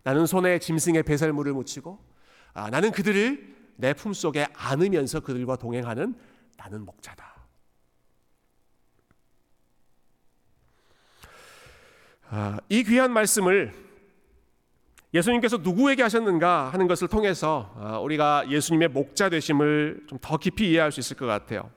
나는 0.02 0.26
손에 0.26 0.58
짐승의 0.58 1.04
배설물을 1.04 1.54
묻히고 1.54 2.13
아, 2.54 2.70
나는 2.70 2.92
그들을 2.92 3.54
내 3.76 3.94
품속에 3.94 4.48
안으면서 4.54 5.20
그들과 5.22 5.56
동행하는 5.56 6.16
나는 6.58 6.86
목자다. 6.86 7.34
아, 12.30 12.60
이 12.70 12.84
귀한 12.84 13.12
말씀을 13.12 13.74
예수님께서 15.14 15.58
누구에게 15.58 16.02
하셨는가 16.02 16.70
하는 16.70 16.88
것을 16.88 17.08
통해서 17.08 17.72
아, 17.78 18.00
우리가 18.00 18.50
예수님의 18.50 18.88
목자 18.90 19.30
되심을 19.30 20.06
좀 20.08 20.20
더 20.20 20.38
깊이 20.38 20.72
이해할 20.72 20.92
수 20.92 21.00
있을 21.00 21.18
것 21.18 21.26
같아요. 21.26 21.70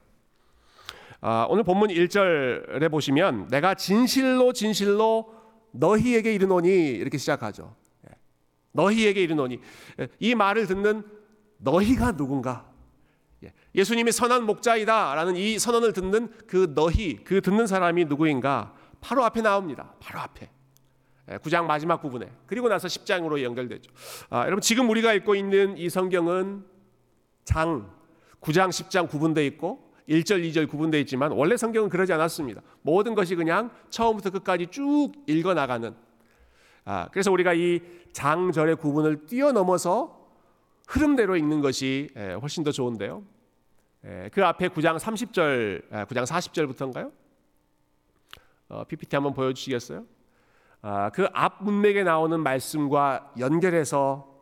아, 1.21 1.47
오늘 1.51 1.65
본문 1.65 1.89
1절에 1.91 2.91
보시면 2.91 3.49
내가 3.49 3.75
진실로 3.75 4.53
진실로 4.53 5.35
너희에게 5.73 6.33
이르노니 6.35 6.69
이렇게 6.69 7.19
시작하죠. 7.19 7.75
너희에게 8.77 9.23
이르노니 9.23 9.61
이 10.21 10.35
말을 10.35 10.67
듣는 10.67 11.03
너희가 11.59 12.17
누군가? 12.17 12.71
예, 13.45 13.53
예수님이 13.75 14.13
선한 14.13 14.45
목자이다라는 14.45 15.37
이 15.37 15.59
선언을 15.59 15.93
듣는 15.93 16.33
그 16.47 16.73
너희, 16.75 17.17
그 17.25 17.41
듣는 17.41 17.67
사람이 17.67 18.07
누구인가? 18.07 18.75
바로 19.01 19.25
앞에 19.25 19.43
나옵니다. 19.43 19.95
바로 20.01 20.21
앞에. 20.21 20.51
9장 21.27 21.65
예, 21.65 21.67
마지막 21.67 22.01
부분에. 22.01 22.31
그리고 22.47 22.69
나서 22.69 22.89
10장으로 22.89 23.43
연결되죠. 23.43 23.91
아, 24.31 24.43
여러분 24.43 24.61
지금 24.61 24.89
우리가 24.89 25.13
읽고 25.15 25.35
있는 25.35 25.77
이 25.77 25.91
성경은 25.91 26.65
장 27.45 27.91
9장 28.41 28.69
10장 28.69 29.09
구분되어 29.09 29.45
있고 29.45 29.93
1절 30.09 30.49
2절 30.49 30.69
구분되어 30.69 31.01
있지만 31.01 31.33
원래 31.33 31.57
성경은 31.57 31.89
그러지 31.89 32.13
않았습니다. 32.13 32.63
모든 32.83 33.15
것이 33.15 33.35
그냥 33.35 33.71
처음부터 33.91 34.31
끝까지 34.31 34.69
쭉 34.69 35.13
읽어 35.27 35.53
나가는 35.55 35.95
아, 36.89 37.09
그래서 37.11 37.33
우리가 37.33 37.53
이 37.53 37.81
장절의 38.13 38.77
구분을 38.77 39.27
뛰어넘어서 39.27 40.31
흐름대로 40.87 41.37
읽는 41.37 41.61
것이 41.61 42.09
훨씬 42.41 42.63
더 42.63 42.71
좋은데요. 42.71 43.25
그 44.33 44.45
앞에 44.45 44.69
9장 44.69 44.97
30절, 44.97 45.91
9장 46.07 46.25
40절부터인가요? 46.25 47.13
어, 48.69 48.85
PPT 48.85 49.17
한번 49.17 49.35
보여주시겠어요? 49.35 50.05
아, 50.83 51.11
그 51.11 51.27
앞 51.33 51.65
문맥에 51.65 52.05
나오는 52.05 52.39
말씀과 52.39 53.33
연결해서 53.37 54.33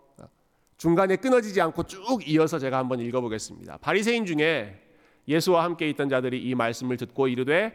중간에 0.76 1.16
끊어지지 1.16 1.62
않고 1.62 1.84
쭉 1.84 2.28
이어서 2.28 2.58
제가 2.58 2.76
한번 2.76 3.00
읽어보겠습니다. 3.00 3.78
바리새인 3.78 4.26
중에 4.26 4.82
예수와 5.26 5.64
함께 5.64 5.88
있던 5.88 6.10
자들이 6.10 6.42
이 6.42 6.54
말씀을 6.54 6.98
듣고 6.98 7.28
이르되 7.28 7.74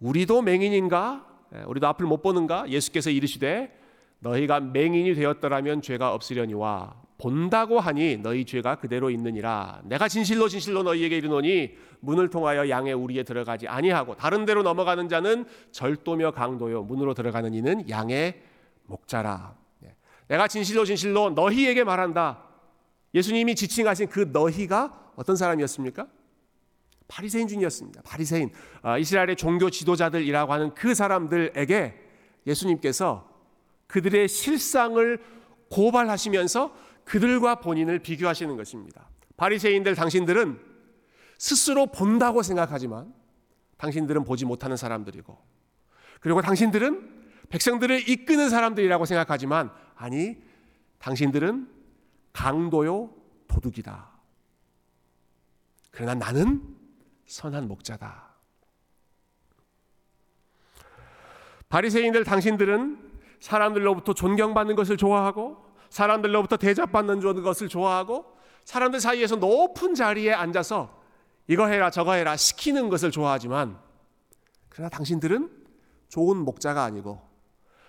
우리도 0.00 0.42
맹인인가? 0.42 1.24
우리도 1.66 1.86
앞을 1.86 2.04
못 2.04 2.20
보는가? 2.20 2.68
예수께서 2.68 3.08
이르시되 3.08 3.77
너희가 4.20 4.60
맹인이 4.60 5.14
되었더라면 5.14 5.82
죄가 5.82 6.14
없으려니와 6.14 6.94
본다고 7.18 7.80
하니 7.80 8.16
너희 8.18 8.44
죄가 8.44 8.76
그대로 8.76 9.10
있느니라. 9.10 9.82
내가 9.84 10.06
진실로 10.06 10.48
진실로 10.48 10.84
너희에게 10.84 11.16
이르노니 11.16 11.76
문을 12.00 12.28
통하여 12.30 12.68
양의 12.68 12.94
우리에 12.94 13.24
들어가지 13.24 13.66
아니하고 13.66 14.16
다른 14.16 14.44
데로 14.44 14.62
넘어가는 14.62 15.08
자는 15.08 15.44
절도며 15.72 16.30
강도요 16.30 16.84
문으로 16.84 17.14
들어가는 17.14 17.52
이는 17.54 17.88
양의 17.90 18.40
목자라. 18.86 19.56
예. 19.84 19.94
내가 20.28 20.46
진실로 20.46 20.84
진실로 20.84 21.30
너희에게 21.30 21.82
말한다. 21.82 22.44
예수님이 23.14 23.56
지칭하신 23.56 24.08
그 24.08 24.30
너희가 24.32 25.12
어떤 25.16 25.34
사람이었습니까? 25.34 26.06
바리새인 27.08 27.48
중이었습니다. 27.48 28.02
바리새인 28.02 28.50
아, 28.82 28.96
이스라엘의 28.98 29.34
종교 29.34 29.70
지도자들이라고 29.70 30.52
하는 30.52 30.74
그 30.74 30.94
사람들에게 30.94 31.94
예수님께서 32.46 33.28
그들의 33.88 34.28
실상을 34.28 35.22
고발하시면서 35.70 36.74
그들과 37.04 37.56
본인을 37.56 38.00
비교하시는 38.00 38.56
것입니다. 38.56 39.08
바리새인들 39.36 39.94
당신들은 39.94 40.60
스스로 41.38 41.86
본다고 41.86 42.42
생각하지만 42.42 43.12
당신들은 43.78 44.24
보지 44.24 44.44
못하는 44.44 44.76
사람들이고 44.76 45.38
그리고 46.20 46.42
당신들은 46.42 47.18
백성들을 47.48 48.08
이끄는 48.08 48.50
사람들이라고 48.50 49.04
생각하지만 49.04 49.70
아니 49.94 50.36
당신들은 50.98 51.68
강도요 52.32 53.14
도둑이다. 53.46 54.10
그러나 55.90 56.14
나는 56.14 56.76
선한 57.26 57.68
목자다. 57.68 58.28
바리새인들 61.68 62.24
당신들은 62.24 63.07
사람들로부터 63.40 64.14
존경받는 64.14 64.76
것을 64.76 64.96
좋아하고 64.96 65.64
사람들로부터 65.90 66.56
대접받는 66.56 67.42
것을 67.42 67.68
좋아하고 67.68 68.24
사람들 68.64 69.00
사이에서 69.00 69.36
높은 69.36 69.94
자리에 69.94 70.32
앉아서 70.32 70.98
이거 71.46 71.66
해라 71.66 71.90
저거 71.90 72.12
해라 72.12 72.36
시키는 72.36 72.88
것을 72.88 73.10
좋아하지만 73.10 73.78
그러나 74.68 74.90
당신들은 74.90 75.50
좋은 76.08 76.36
목자가 76.38 76.84
아니고 76.84 77.20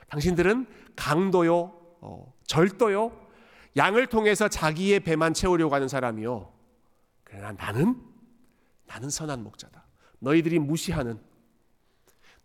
당신들은 0.10 0.68
강도요 0.96 1.74
어, 2.02 2.34
절도요 2.48 3.30
양을 3.78 4.08
통해서 4.08 4.48
자기의 4.48 5.02
배만 5.02 5.34
채우려고 5.34 5.74
하는 5.76 5.88
사람이요. 5.88 6.52
그러나 7.24 7.52
나는 7.52 8.02
나는 8.86 9.10
선한 9.10 9.44
목자다. 9.44 9.86
너희들이 10.20 10.60
무시하는 10.60 11.20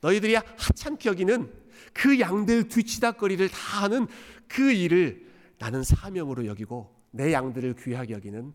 너희들이 0.00 0.34
하찮게 0.34 1.08
여기는 1.08 1.63
그 1.93 2.19
양들 2.21 2.69
뒤치다거리를 2.69 3.49
다 3.49 3.83
하는 3.83 4.07
그 4.49 4.73
일을 4.73 5.26
나는 5.59 5.83
사명으로 5.83 6.47
여기고 6.47 6.95
내 7.11 7.33
양들을 7.33 7.75
귀하게 7.75 8.14
여기는 8.14 8.52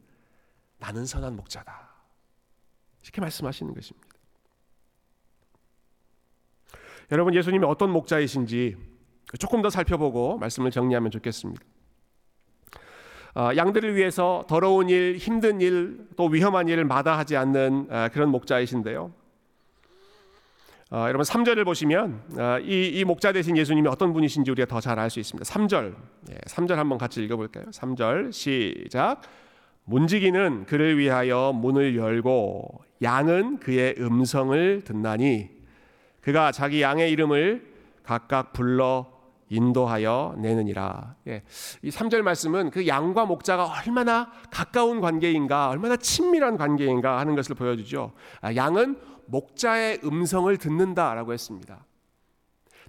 나는 0.80 1.06
선한 1.06 1.36
목자다. 1.36 1.90
이렇게 3.04 3.22
말씀하시는 3.22 3.74
것입니다. 3.74 4.08
여러분 7.12 7.34
예수님이 7.34 7.66
어떤 7.66 7.90
목자이신지 7.92 8.78
조금 9.40 9.62
더 9.62 9.70
살펴보고 9.70 10.38
말씀을 10.38 10.72
정리하면 10.72 11.12
좋겠습니다. 11.12 11.64
어, 13.36 13.52
양들을 13.56 13.96
위해서 13.96 14.44
더러운 14.48 14.90
일, 14.90 15.18
힘든 15.18 15.62
일, 15.62 16.08
또 16.16 16.26
위험한 16.26 16.68
일을 16.68 16.84
마다하지 16.86 17.38
않는 17.38 17.88
어, 17.90 18.10
그런 18.12 18.30
목자이신데요. 18.30 19.14
어, 20.91 21.01
여러분 21.08 21.22
3절을 21.22 21.65
보시면 21.65 22.22
어, 22.38 22.58
이, 22.62 22.88
이, 22.88 23.03
목자 23.03 23.31
되신 23.31 23.55
예수님이 23.58 23.88
어떤 23.88 24.12
분이신지 24.12 24.50
우리가 24.50 24.65
더 24.65 24.79
잘 24.81 24.98
알 24.98 25.10
수 25.12 25.19
있습니다. 25.19 25.48
3절, 25.48 25.93
예, 26.31 26.36
3절 26.48 26.75
한번 26.75 26.98
같이 26.98 27.24
읽어볼까요? 27.24 27.65
3절 27.65 28.31
시작. 28.31 29.22
문지기는 29.86 30.65
그를 30.65 30.98
위하여 30.98 31.51
문을 31.53 31.96
열고 31.96 32.81
양은 33.03 33.60
그의 33.60 33.96
음성을 34.00 34.81
듣나니 34.84 35.50
그가 36.22 36.51
자기 36.51 36.81
양의 36.81 37.12
이름을 37.12 37.67
각각 38.03 38.53
불러 38.53 39.12
인도하여 39.50 40.36
내느니라. 40.38 41.15
예, 41.27 41.44
이 41.82 41.89
3절 41.89 42.22
말씀은 42.22 42.70
그 42.70 42.88
양과 42.88 43.25
목자가 43.25 43.65
얼마나 43.65 44.32
가까운 44.51 45.01
관계인가, 45.01 45.70
얼마나 45.70 45.98
친밀한 45.98 46.58
관계인가 46.58 47.20
하는 47.20 47.36
것을 47.36 47.56
보여주죠. 47.56 48.13
아, 48.41 48.56
양은 48.56 49.00
목자의 49.25 50.01
음성을 50.03 50.56
듣는다라고 50.58 51.34
했습니다. 51.34 51.86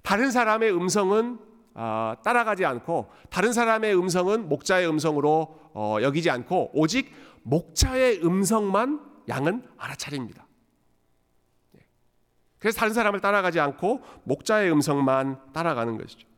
다른 0.03 0.31
사람의 0.31 0.71
음성은 0.73 1.39
어, 1.73 2.13
따라가지 2.23 2.65
않고 2.65 3.09
다른 3.29 3.53
사람의 3.53 3.95
음성은 3.97 4.49
목자의 4.49 4.87
음성으로 4.89 5.59
어, 5.73 5.97
여기지 6.01 6.29
않고 6.29 6.71
오직 6.73 7.11
목자의 7.43 8.23
음성만 8.23 8.99
양은 9.29 9.63
알아차립니다. 9.77 10.45
네. 11.71 11.81
그래서 12.59 12.77
다른 12.77 12.93
사람을 12.93 13.21
따라가지 13.21 13.59
않고 13.59 14.01
목자의 14.25 14.71
음성만 14.71 15.53
따라가는 15.53 15.97
것이죠. 15.97 16.30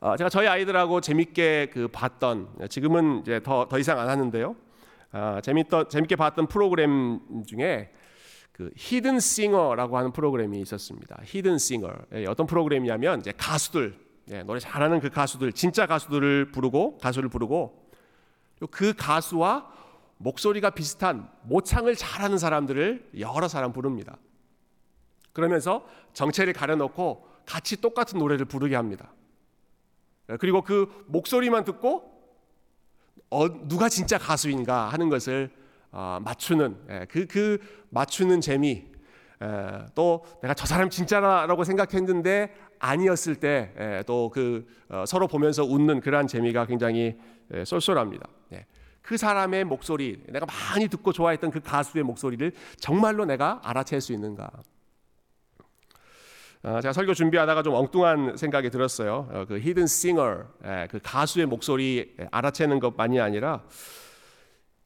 어, 0.00 0.16
제가 0.16 0.30
저희 0.30 0.46
아이들하고 0.46 1.00
재밌게 1.00 1.70
그 1.72 1.88
봤던 1.88 2.68
지금은 2.70 3.22
이제 3.22 3.40
더, 3.42 3.66
더 3.68 3.78
이상 3.80 3.98
안 3.98 4.08
하는데요. 4.08 4.54
아, 5.10 5.40
재밌던 5.40 5.88
재밌게 5.88 6.14
봤던 6.14 6.46
프로그램 6.46 7.20
중에 7.46 7.90
그 8.52 8.70
히든 8.76 9.18
싱어라고 9.18 9.98
하는 9.98 10.12
프로그램이 10.12 10.60
있었습니다. 10.60 11.20
히든 11.24 11.58
싱어 11.58 11.92
예, 12.12 12.26
어떤 12.26 12.46
프로그램이냐면 12.46 13.18
이제 13.18 13.32
가수들 13.36 13.98
예, 14.30 14.42
노래 14.44 14.60
잘하는 14.60 15.00
그 15.00 15.10
가수들 15.10 15.52
진짜 15.52 15.86
가수들을 15.86 16.52
부르고 16.52 16.98
가수를 16.98 17.28
부르고 17.28 17.90
그 18.70 18.94
가수와 18.96 19.68
목소리가 20.18 20.70
비슷한 20.70 21.28
모창을 21.42 21.96
잘하는 21.96 22.38
사람들을 22.38 23.10
여러 23.18 23.48
사람 23.48 23.72
부릅니다. 23.72 24.16
그러면서 25.32 25.84
정체를 26.12 26.52
가려놓고 26.52 27.26
같이 27.46 27.80
똑같은 27.80 28.18
노래를 28.18 28.44
부르게 28.44 28.76
합니다. 28.76 29.12
예, 30.30 30.36
그리고 30.36 30.62
그 30.62 31.04
목소리만 31.06 31.64
듣고 31.64 32.18
어, 33.30 33.68
누가 33.68 33.88
진짜 33.88 34.18
가수인가 34.18 34.88
하는 34.88 35.08
것을 35.08 35.50
어, 35.90 36.18
맞추는 36.22 36.76
예, 36.90 37.06
그, 37.08 37.26
그 37.26 37.58
맞추는 37.90 38.40
재미 38.40 38.84
예, 39.42 39.86
또 39.94 40.24
내가 40.42 40.54
저 40.54 40.66
사람 40.66 40.90
진짜라고 40.90 41.64
생각했는데 41.64 42.54
아니었을 42.78 43.36
때 43.36 44.02
또그 44.06 44.66
예, 44.92 44.96
어, 44.96 45.06
서로 45.06 45.26
보면서 45.26 45.64
웃는 45.64 46.00
그러한 46.00 46.26
재미가 46.26 46.66
굉장히 46.66 47.16
쏠쏠합니다. 47.64 48.28
그 49.00 49.16
사람의 49.16 49.64
목소리 49.64 50.22
내가 50.28 50.44
많이 50.44 50.86
듣고 50.86 51.12
좋아했던 51.12 51.50
그 51.50 51.60
가수의 51.60 52.04
목소리를 52.04 52.52
정말로 52.76 53.24
내가 53.24 53.58
알아챌 53.64 54.00
수 54.00 54.12
있는가? 54.12 54.50
어, 56.62 56.80
제가 56.80 56.92
설교 56.92 57.14
준비하다가 57.14 57.62
좀 57.62 57.74
엉뚱한 57.74 58.36
생각이 58.36 58.70
들었어요. 58.70 59.46
그 59.48 59.58
히든 59.60 59.86
싱어, 59.86 60.44
그 60.90 60.98
가수의 61.02 61.46
목소리 61.46 62.16
알아채는 62.30 62.80
것만이 62.80 63.20
아니라 63.20 63.64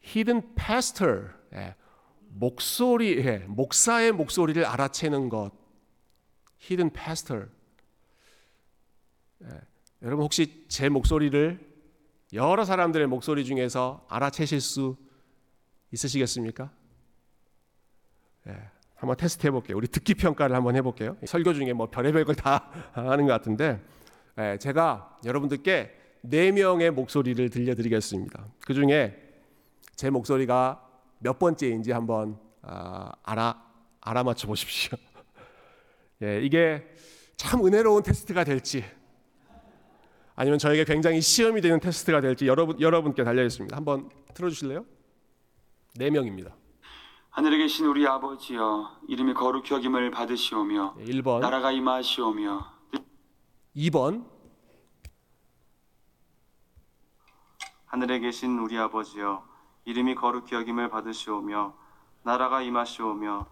hidden 0.03 0.55
pastor 0.55 1.07
예, 1.55 1.75
목소리 2.29 3.19
예, 3.19 3.39
목사의 3.49 4.13
목소리를 4.13 4.65
알아채는 4.65 5.29
것 5.29 5.53
히든 6.59 6.93
패스터 6.93 7.45
예, 9.45 9.61
여러분 10.03 10.25
혹시 10.25 10.65
제 10.69 10.89
목소리를 10.89 11.73
여러 12.33 12.65
사람들의 12.65 13.07
목소리 13.07 13.45
중에서 13.45 14.05
알아채실 14.09 14.61
수 14.61 14.97
있으시겠습니까? 15.93 16.73
예, 18.49 18.71
한번 19.03 19.17
테스트 19.17 19.45
해볼게요. 19.49 19.77
우리 19.77 19.88
듣기 19.88 20.15
평가를 20.15 20.55
한번 20.55 20.77
해볼게요. 20.77 21.17
설교 21.27 21.55
중에 21.55 21.73
뭐 21.73 21.91
별의별 21.91 22.25
걸 22.25 22.37
다 22.37 22.71
하는 22.95 23.27
것 23.27 23.33
같은데 23.33 23.83
예, 24.38 24.57
제가 24.61 25.19
여러분들께 25.25 25.91
네 26.21 26.53
명의 26.53 26.88
목소리를 26.93 27.51
들려드리겠습니다. 27.51 28.47
그 28.65 28.75
중에 28.75 29.19
제 29.97 30.09
목소리가 30.09 30.88
몇 31.19 31.41
번째인지 31.41 31.91
한번 31.91 32.38
어, 32.62 33.11
알아 33.25 33.61
알아맞혀 34.03 34.47
보십시오. 34.47 34.97
예, 36.23 36.41
이게 36.41 36.87
참 37.37 37.67
은혜로운 37.67 38.05
테스트가 38.05 38.45
될지 38.45 38.85
아니면 40.37 40.61
저에게 40.61 40.85
굉장히 40.85 41.21
시험이 41.21 41.61
되는 41.61 41.81
테스트가 41.81 42.21
될지 42.21 42.47
여러분 42.47 42.81
여러분께 42.81 43.25
달려 43.25 43.43
있습니다. 43.43 43.77
한번 43.77 44.09
틀어 44.33 44.49
주실래요? 44.49 44.87
네 45.97 46.09
명입니다. 46.09 46.55
하늘에 47.33 47.57
계신 47.57 47.87
우리 47.87 48.07
아버지여 48.07 48.99
이름이 49.09 49.33
거룩히 49.33 49.75
여김을 49.75 50.11
받으시오며 50.11 50.97
1번. 50.97 51.40
나라가 51.40 51.73
임하시오며. 51.73 52.73
2번. 53.75 54.27
하늘에 57.87 58.18
계신 58.21 58.59
우리 58.59 58.79
아버지여 58.79 59.49
이름이 59.87 60.14
거룩히 60.14 60.55
여김을 60.55 60.90
받으시오며 60.90 61.75
나라가 62.23 62.61
임하시오며. 62.61 63.47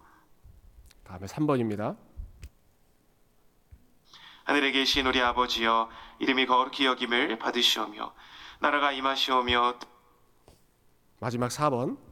다음에 1.03 1.25
3번입니다. 1.25 1.97
하늘에 4.43 4.71
계신 4.71 5.07
우리 5.07 5.19
아버지여 5.19 5.89
이름이 6.19 6.45
거룩히 6.45 6.85
여김을 6.85 7.39
받으시오며 7.39 8.13
나라가 8.59 8.91
임하시오며. 8.91 9.73
마지막 11.19 11.47
4번. 11.49 12.10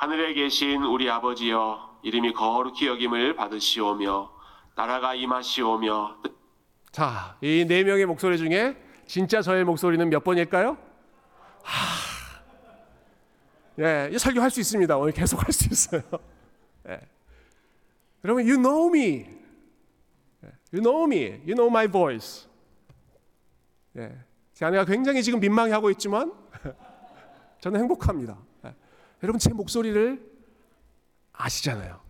하늘에 0.00 0.32
계신 0.32 0.82
우리 0.82 1.10
아버지여 1.10 1.98
이름이 2.02 2.32
거룩히 2.32 2.86
여김을 2.86 3.36
받으시오며 3.36 4.30
나라가 4.74 5.14
임하시오며 5.14 6.22
자, 6.90 7.36
이 7.42 7.66
네 7.68 7.84
명의 7.84 8.06
목소리 8.06 8.38
중에 8.38 8.82
진짜 9.06 9.42
저의 9.42 9.62
목소리는 9.64 10.08
몇 10.08 10.24
번일까요? 10.24 10.78
하... 11.62 12.00
예, 13.78 14.16
설교할 14.18 14.50
수 14.50 14.60
있습니다. 14.60 14.96
오늘 14.96 15.12
계속 15.12 15.42
할 15.46 15.52
수 15.52 15.68
있어요. 15.70 16.00
예. 16.88 16.98
여러분, 18.24 18.44
you 18.48 18.56
know 18.56 18.88
me. 18.88 19.26
예, 20.44 20.48
You 20.72 20.82
know 20.82 21.04
me. 21.04 21.42
You 21.44 21.52
know 21.54 21.66
my 21.68 21.86
voice. 21.86 22.48
예. 23.98 24.16
제 24.54 24.64
아내가 24.64 24.86
굉장히 24.86 25.22
지금 25.22 25.40
민망해 25.40 25.72
하고 25.72 25.90
있지만 25.90 26.32
저는 27.60 27.80
행복합니다. 27.80 28.38
예. 29.20 29.24
여러분 29.24 29.38
제 29.38 29.52
목소리를 29.52 30.30
아시잖아요. 31.32 32.00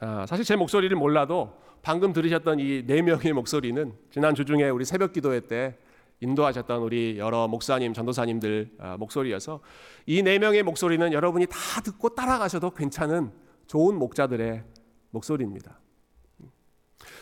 아, 0.00 0.26
사실 0.26 0.44
제 0.44 0.56
목소리를 0.56 0.96
몰라도 0.96 1.60
방금 1.82 2.12
들으셨던 2.12 2.58
이 2.60 2.84
네 2.86 3.02
명의 3.02 3.32
목소리는 3.32 3.92
지난 4.10 4.34
주 4.34 4.44
중에 4.44 4.68
우리 4.70 4.84
새벽 4.84 5.12
기도회 5.12 5.40
때 5.40 5.78
인도하셨던 6.20 6.80
우리 6.82 7.18
여러 7.18 7.48
목사님, 7.48 7.92
전도사님들 7.94 8.76
아, 8.78 8.96
목소리여서 8.96 9.60
이 10.06 10.22
네 10.22 10.38
명의 10.38 10.62
목소리는 10.62 11.12
여러분이 11.12 11.46
다 11.46 11.80
듣고 11.84 12.10
따라가셔도 12.14 12.70
괜찮은 12.70 13.32
좋은 13.66 13.96
목자들의 13.96 14.62
목소리입니다. 15.10 15.78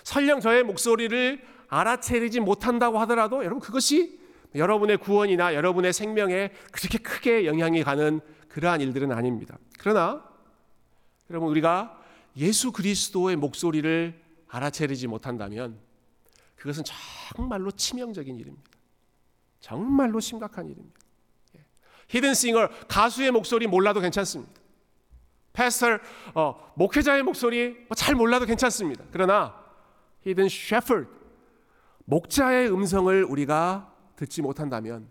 설령 0.05 0.41
저의 0.41 0.63
목소리를 0.65 1.41
알아채리지 1.69 2.41
못한다고 2.41 2.99
하더라도 3.01 3.39
여러분 3.45 3.61
그것이 3.61 4.20
여러분의 4.55 4.97
구원이나 4.99 5.55
여러분의 5.55 5.93
생명에 5.93 6.51
그렇게 6.73 6.99
크게 6.99 7.47
영향이 7.47 7.83
가는 7.85 8.21
그러한 8.49 8.81
일들은 8.81 9.13
아닙니다. 9.13 9.59
그러나 9.79 10.25
여러분 11.31 11.49
우리가 11.51 12.01
예수 12.37 12.73
그리스도의 12.73 13.37
목소리를 13.37 14.21
알아채리지 14.49 15.07
못한다면 15.07 15.79
그것은 16.57 16.83
정말로 16.85 17.71
치명적인 17.71 18.39
일입니다. 18.39 18.69
정말로 19.61 20.21
심각한 20.21 20.69
일입니다. 20.69 20.99
히든 22.09 22.35
싱어 22.35 22.69
가수의 22.89 23.31
목소리 23.31 23.69
몰라도 23.69 24.01
괜찮습니다. 24.01 24.53
pastor 25.53 25.99
어, 26.35 26.73
목회자의 26.77 27.23
목소리 27.23 27.71
뭐 27.71 27.95
잘 27.95 28.15
몰라도 28.15 28.47
괜찮습니다. 28.47 29.05
그러나 29.13 29.55
hidden 30.23 30.49
shepherd 30.49 31.07
목자의 32.05 32.73
음성을 32.73 33.25
우리가 33.25 33.90
듣지 34.21 34.43
못한다면 34.43 35.09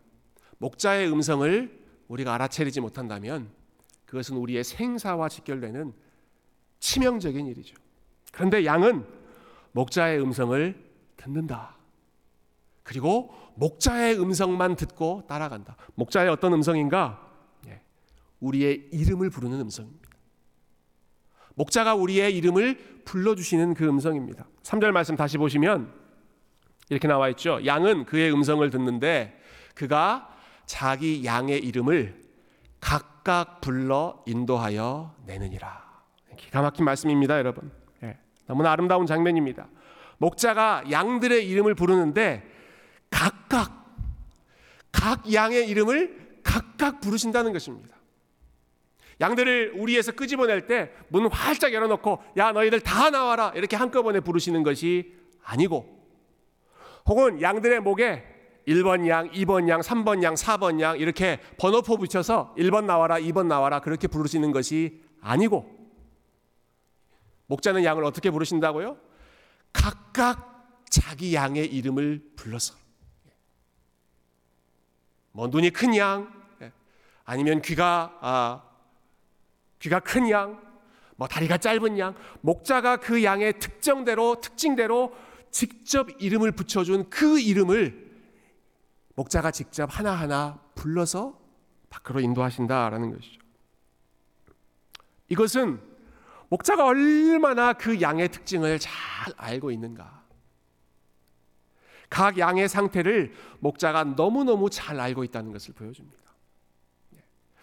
목자의 0.60 1.12
음성을 1.12 1.80
우리가 2.10 2.36
알아채리지 2.36 2.80
못한다면 2.80 3.50
그것은 4.06 4.38
우리의 4.38 4.64
생사와 4.64 5.30
직결되는 5.30 5.94
치명적인 6.80 7.48
일이죠. 7.48 7.76
그런데 8.32 8.66
양은 8.66 9.04
목자의 9.72 10.22
음성을 10.22 10.92
듣는다. 11.18 11.76
그리고 12.84 13.34
목자의 13.56 14.20
음성만 14.20 14.76
듣고 14.76 15.24
따라간다. 15.28 15.76
목자의 15.96 16.30
어떤 16.30 16.54
음성인가? 16.54 17.28
예, 17.68 17.82
우리의 18.40 18.90
이름을 18.92 19.32
부르는 19.32 19.60
음성입니다. 19.60 20.08
목자가 21.56 21.96
우리의 21.96 22.38
이름을 22.38 23.04
불러주시는 23.06 23.74
그 23.74 23.88
음성입니다. 23.88 24.48
3절 24.62 24.92
말씀 24.92 25.16
다시 25.16 25.38
보시면 25.38 25.99
이렇게 26.90 27.08
나와 27.08 27.30
있죠. 27.30 27.64
양은 27.66 28.06
그의 28.06 28.32
음성을 28.34 28.68
듣는데 28.70 29.40
그가 29.76 30.36
자기 30.66 31.24
양의 31.24 31.60
이름을 31.60 32.20
각각 32.80 33.62
불러 33.62 34.24
인도하여 34.26 35.16
내느니라. 35.26 35.88
기가 36.38 36.62
막힌 36.62 36.86
말씀입니다, 36.86 37.38
여러분. 37.38 37.72
예, 38.04 38.18
너무나 38.48 38.72
아름다운 38.72 39.06
장면입니다. 39.06 39.68
목자가 40.18 40.84
양들의 40.90 41.48
이름을 41.48 41.76
부르는데 41.76 42.50
각각 43.10 43.96
각 44.92 45.32
양의 45.32 45.68
이름을 45.70 46.40
각각 46.44 47.00
부르신다는 47.02 47.54
것입니다. 47.54 47.96
양들을 49.22 49.74
우리에서 49.76 50.14
끄집어낼 50.14 50.66
때 50.66 50.92
문 51.10 51.28
활짝 51.28 51.74
열어놓고 51.74 52.24
야 52.38 52.52
너희들 52.52 52.80
다 52.80 53.10
나와라 53.10 53.52
이렇게 53.56 53.76
한꺼번에 53.76 54.22
부르시는 54.22 54.64
것이 54.64 55.14
아니고 55.44 55.99
혹은 57.10 57.42
양들의 57.42 57.80
목에 57.80 58.24
1번 58.68 59.08
양, 59.08 59.28
2번 59.32 59.68
양, 59.68 59.82
3번 59.82 60.22
양, 60.22 60.36
4번 60.36 60.80
양 60.80 60.98
이렇게 61.00 61.40
번호표 61.58 61.98
붙여서 61.98 62.54
1번 62.56 62.86
나와라, 62.86 63.20
2번 63.20 63.48
나와라 63.48 63.80
그렇게 63.80 64.08
부르시는 64.08 64.52
것이 64.52 65.02
아니고 65.20 65.68
목자는 67.48 67.84
양을 67.84 68.04
어떻게 68.06 68.30
부르신다고요? 68.30 68.96
각각 69.74 70.84
자기 70.88 71.34
양의 71.34 71.66
이름을 71.66 72.34
불러서 72.36 72.76
뭐 75.32 75.48
눈이 75.48 75.72
큰 75.72 75.96
양, 75.96 76.32
예, 76.62 76.72
아니면 77.26 77.64
귀가 77.64 78.18
아, 78.22 78.64
귀가 79.80 80.00
큰 80.00 80.30
양, 80.30 80.62
뭐 81.16 81.28
다리가 81.28 81.58
짧은 81.58 81.98
양, 81.98 82.14
목자가 82.42 82.98
그 82.98 83.24
양의 83.24 83.58
특정대로 83.58 84.42
특징대로 84.42 85.16
직접 85.52 86.10
이름을 86.22 86.52
붙여준 86.52 87.10
그 87.10 87.40
이름을 87.40 88.10
목자가 89.16 89.52
직접 89.52 89.86
하나하나 89.92 90.62
불러서 90.76 91.40
밖으로 91.90 92.20
인도하신다라는 92.20 93.14
것이죠. 93.14 93.40
이것은 95.30 95.82
목자가 96.50 96.86
얼마나 96.86 97.74
그 97.74 98.02
양의 98.02 98.30
특징을 98.30 98.80
잘 98.80 98.92
알고 99.38 99.72
있는가. 99.72 100.24
각 102.10 102.40
양의 102.40 102.68
상태를 102.68 103.34
목자가 103.60 104.04
너무너무 104.04 104.70
잘 104.70 105.00
알고 105.00 105.24
있다는 105.24 105.52
것을 105.52 105.74
보여줍니다. 105.76 106.18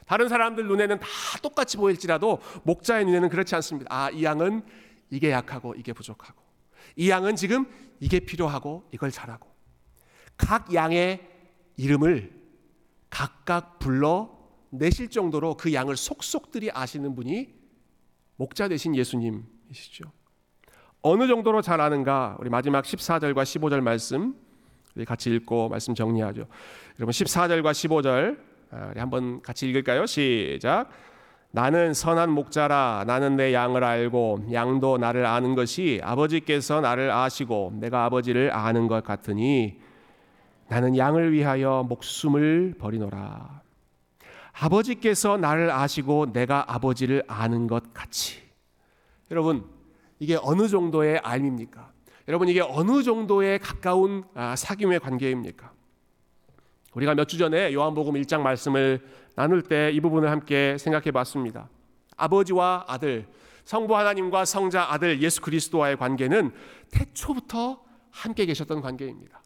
다른 0.07 0.29
사람들 0.29 0.69
눈에는 0.69 1.01
다 1.01 1.09
똑같이 1.43 1.77
보일지라도 1.77 2.41
목자의 2.63 3.05
눈에는 3.07 3.29
그렇지 3.29 3.57
않습니다. 3.57 3.93
아, 3.93 4.09
이 4.11 4.23
양은 4.23 4.65
이게 5.11 5.33
약하고 5.33 5.75
이게 5.75 5.93
부족하고 5.93 6.46
이 6.97 7.11
양은 7.11 7.37
지금 7.37 7.67
이게 8.01 8.21
필요하고 8.21 8.89
이걸 8.93 9.11
잘하고 9.11 9.49
각 10.37 10.75
양의 10.75 11.27
이름을 11.77 12.33
각각 13.11 13.79
불러 13.79 14.37
내실 14.71 15.09
정도로 15.09 15.57
그 15.57 15.73
양을 15.73 15.97
속속들이 15.97 16.71
아시는 16.73 17.15
분이 17.15 17.55
목자 18.37 18.69
되신 18.69 18.95
예수님이시죠. 18.97 20.05
어느 21.03 21.27
정도로 21.29 21.63
잘 21.63 21.81
아는가? 21.81 22.37
우리 22.41 22.51
마지막 22.51 22.85
14절과 22.85 23.43
15절 23.43 23.81
말씀 23.81 24.35
같이 25.07 25.31
읽고 25.35 25.69
말씀 25.69 25.95
정리하죠. 25.95 26.47
여러분 26.99 27.13
14절과 27.13 27.71
15절 27.73 28.39
아, 28.73 28.93
한번 28.97 29.41
같이 29.43 29.69
읽을까요? 29.69 30.07
시작. 30.07 30.91
나는 31.57 31.95
선한 31.95 32.33
목자라 32.33 33.05
나는 33.07 33.37
내 33.37 33.55
양을 33.55 33.83
알고 33.83 34.49
양도 34.53 34.99
나를 34.99 35.25
아는 35.25 35.55
것이 35.55 36.03
아버지께서 36.05 36.83
나를 36.83 37.11
아시고 37.11 37.73
내가 37.81 38.05
아버지를 38.05 38.53
아는 38.53 38.89
것 38.89 39.03
같으니 39.03 39.81
나는 40.69 40.99
양을 40.99 41.33
위하여 41.33 41.83
목숨을 41.89 42.75
버리노라. 42.79 43.63
아버지께서 44.53 45.39
나를 45.39 45.71
아시고 45.71 46.35
내가 46.35 46.75
아버지를 46.75 47.23
아는 47.27 47.69
것 47.69 47.95
같이. 47.95 48.43
여러분, 49.31 49.65
이게 50.19 50.37
어느 50.43 50.69
정도의 50.69 51.21
알입니까? 51.21 51.91
여러분, 52.29 52.49
이게 52.49 52.61
어느 52.61 53.03
정도의 53.03 53.61
가까운 53.61 54.25
아, 54.35 54.55
사귐의 54.57 55.01
관계입니까? 55.01 55.73
우리가 56.97 57.15
몇 57.15 57.27
주 57.29 57.37
전에 57.37 57.75
요한복음 57.75 58.15
1장 58.15 58.41
말씀을 58.41 59.01
나눌 59.35 59.61
때 59.63 59.91
이 59.93 60.01
부분을 60.01 60.31
함께 60.31 60.79
생각해 60.79 61.11
봤습니다. 61.11 61.69
아버지와 62.17 62.87
아들, 62.89 63.27
성부 63.67 63.95
하나님과 63.95 64.47
성자 64.47 64.91
아들 64.91 65.21
예수 65.21 65.43
그리스도와의 65.43 65.99
관계는 65.99 66.53
태초부터 66.91 67.85
함께 68.11 68.47
계셨던 68.47 68.81
관계입니다. 68.81 69.43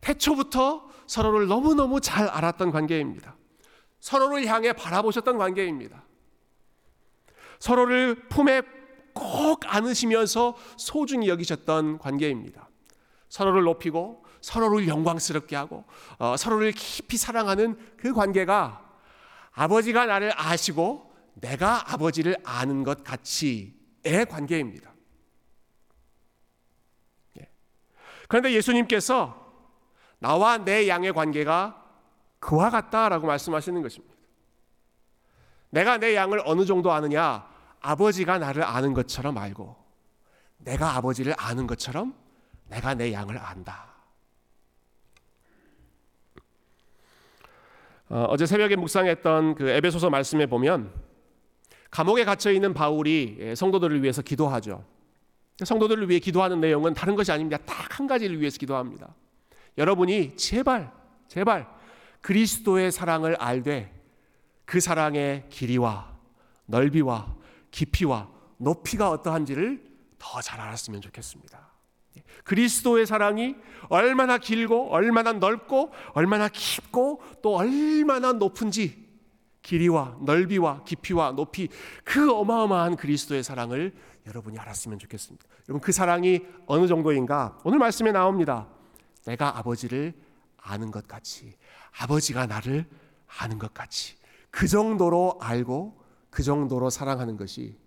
태초부터 0.00 0.88
서로를 1.06 1.46
너무너무 1.46 2.00
잘 2.00 2.26
알았던 2.26 2.70
관계입니다. 2.70 3.36
서로를 4.00 4.46
향해 4.46 4.72
바라보셨던 4.72 5.36
관계입니다. 5.36 6.04
서로를 7.58 8.14
품에 8.30 8.62
꼭 9.12 9.60
안으시면서 9.66 10.56
소중히 10.78 11.28
여기셨던 11.28 11.98
관계입니다. 11.98 12.70
서로를 13.28 13.64
높이고 13.64 14.24
서로를 14.48 14.88
영광스럽게 14.88 15.56
하고 15.56 15.84
어, 16.18 16.36
서로를 16.38 16.72
깊이 16.72 17.18
사랑하는 17.18 17.78
그 17.98 18.14
관계가 18.14 18.82
아버지가 19.52 20.06
나를 20.06 20.32
아시고 20.34 21.12
내가 21.34 21.92
아버지를 21.92 22.36
아는 22.44 22.82
것 22.82 23.04
같이의 23.04 24.24
관계입니다. 24.30 24.90
예. 27.40 27.48
그런데 28.26 28.52
예수님께서 28.52 29.46
나와 30.18 30.56
내 30.56 30.88
양의 30.88 31.12
관계가 31.12 31.84
그와 32.40 32.70
같다라고 32.70 33.26
말씀하시는 33.26 33.82
것입니다. 33.82 34.14
내가 35.70 35.98
내 35.98 36.16
양을 36.16 36.40
어느 36.46 36.64
정도 36.64 36.90
아느냐? 36.92 37.46
아버지가 37.80 38.38
나를 38.38 38.62
아는 38.62 38.94
것처럼 38.94 39.36
알고 39.36 39.76
내가 40.56 40.96
아버지를 40.96 41.34
아는 41.36 41.66
것처럼 41.66 42.14
내가 42.68 42.94
내 42.94 43.12
양을 43.12 43.36
안다. 43.36 43.97
어, 48.08 48.36
제 48.36 48.46
새벽에 48.46 48.76
묵상했던 48.76 49.54
그 49.54 49.68
에베소서 49.68 50.10
말씀에 50.10 50.46
보면 50.46 50.92
감옥에 51.90 52.24
갇혀 52.24 52.50
있는 52.50 52.74
바울이 52.74 53.36
예, 53.40 53.54
성도들을 53.54 54.02
위해서 54.02 54.22
기도하죠. 54.22 54.84
성도들을 55.64 56.08
위해 56.08 56.20
기도하는 56.20 56.60
내용은 56.60 56.94
다른 56.94 57.16
것이 57.16 57.32
아닙니다. 57.32 57.58
딱 57.66 57.88
한 57.98 58.06
가지를 58.06 58.40
위해서 58.40 58.58
기도합니다. 58.58 59.12
여러분이 59.76 60.36
제발 60.36 60.92
제발 61.26 61.66
그리스도의 62.20 62.92
사랑을 62.92 63.34
알되 63.36 63.92
그 64.64 64.78
사랑의 64.78 65.46
길이와 65.48 66.16
넓이와 66.66 67.34
깊이와 67.72 68.28
높이가 68.58 69.10
어떠한지를 69.10 69.82
더 70.18 70.40
잘 70.40 70.60
알았으면 70.60 71.00
좋겠습니다. 71.00 71.67
그리스도의 72.44 73.06
사랑이 73.06 73.56
얼마나 73.88 74.38
길고 74.38 74.90
얼마나 74.90 75.32
넓고 75.32 75.92
얼마나 76.12 76.48
깊고 76.48 77.22
또 77.42 77.56
얼마나 77.56 78.32
높은지 78.32 79.06
길이와 79.62 80.18
넓이와 80.22 80.84
깊이와 80.84 81.32
높이 81.32 81.68
그 82.04 82.32
어마어마한 82.32 82.96
그리스도의 82.96 83.42
사랑을 83.42 83.94
여러분이 84.26 84.58
알았으면 84.58 84.98
좋겠습니다. 84.98 85.44
여러분 85.68 85.80
그 85.80 85.92
사랑이 85.92 86.40
어느 86.66 86.86
정도인가? 86.86 87.58
오늘 87.64 87.78
말씀에 87.78 88.12
나옵니다. 88.12 88.68
내가 89.26 89.58
아버지를 89.58 90.14
아는 90.56 90.90
것 90.90 91.06
같이 91.06 91.54
아버지가 91.98 92.46
나를 92.46 92.86
아는 93.38 93.58
것 93.58 93.74
같이 93.74 94.16
그 94.50 94.66
정도로 94.66 95.38
알고 95.40 96.02
그 96.30 96.42
정도로 96.42 96.90
사랑하는 96.90 97.36
것이 97.36 97.78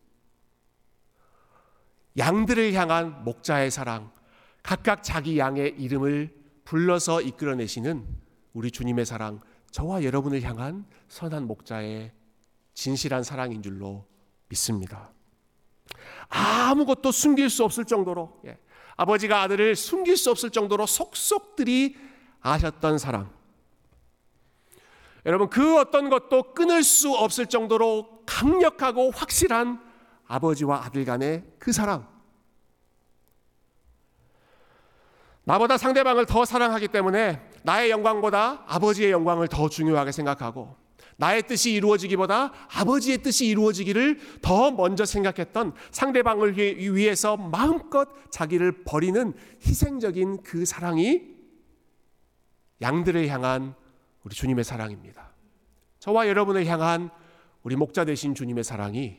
양들을 2.17 2.73
향한 2.73 3.23
목자의 3.23 3.71
사랑, 3.71 4.11
각각 4.63 5.03
자기 5.03 5.37
양의 5.37 5.75
이름을 5.77 6.33
불러서 6.65 7.21
이끌어내시는 7.21 8.05
우리 8.53 8.71
주님의 8.71 9.05
사랑, 9.05 9.41
저와 9.71 10.03
여러분을 10.03 10.41
향한 10.43 10.85
선한 11.07 11.47
목자의 11.47 12.11
진실한 12.73 13.23
사랑인 13.23 13.61
줄로 13.61 14.05
믿습니다. 14.49 15.11
아무것도 16.29 17.11
숨길 17.11 17.49
수 17.49 17.63
없을 17.63 17.85
정도로 17.85 18.41
예, 18.45 18.57
아버지가 18.97 19.41
아들을 19.41 19.75
숨길 19.75 20.17
수 20.17 20.31
없을 20.31 20.49
정도로 20.49 20.85
속속들이 20.85 21.95
아셨던 22.41 22.97
사랑. 22.97 23.31
여러분 25.25 25.49
그 25.49 25.79
어떤 25.79 26.09
것도 26.09 26.53
끊을 26.53 26.83
수 26.83 27.13
없을 27.13 27.45
정도로 27.45 28.23
강력하고 28.25 29.11
확실한 29.11 29.81
아버지와 30.27 30.85
아들 30.85 31.05
간의 31.05 31.43
그 31.59 31.71
사랑. 31.71 32.10
나보다 35.43 35.77
상대방을 35.77 36.25
더 36.25 36.45
사랑하기 36.45 36.89
때문에 36.89 37.41
나의 37.63 37.89
영광보다 37.89 38.63
아버지의 38.67 39.11
영광을 39.11 39.47
더 39.47 39.69
중요하게 39.69 40.11
생각하고 40.11 40.75
나의 41.17 41.43
뜻이 41.43 41.73
이루어지기보다 41.73 42.51
아버지의 42.71 43.19
뜻이 43.19 43.45
이루어지기를 43.47 44.19
더 44.41 44.71
먼저 44.71 45.05
생각했던 45.05 45.73
상대방을 45.91 46.57
위해서 46.57 47.37
마음껏 47.37 48.09
자기를 48.31 48.83
버리는 48.83 49.33
희생적인 49.65 50.41
그 50.41 50.65
사랑이 50.65 51.21
양들을 52.81 53.27
향한 53.27 53.75
우리 54.23 54.33
주님의 54.33 54.63
사랑입니다. 54.63 55.31
저와 55.99 56.27
여러분을 56.27 56.65
향한 56.65 57.11
우리 57.61 57.75
목자 57.75 58.05
되신 58.05 58.33
주님의 58.33 58.63
사랑이 58.63 59.17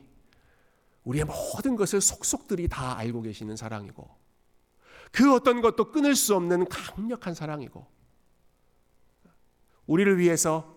우리의 1.05 1.25
모든 1.25 1.77
것을 1.77 2.01
속속들이 2.01 2.69
다 2.69 2.97
알고 2.99 3.23
계시는 3.23 3.57
사랑이고 3.57 4.22
그 5.13 5.33
어떤 5.35 5.61
것도 5.61 5.93
끊을 5.93 6.17
수 6.17 6.35
없는 6.35 6.67
강력한 6.67 7.35
사랑이고 7.35 7.87
우리를 9.87 10.19
위해서 10.19 10.75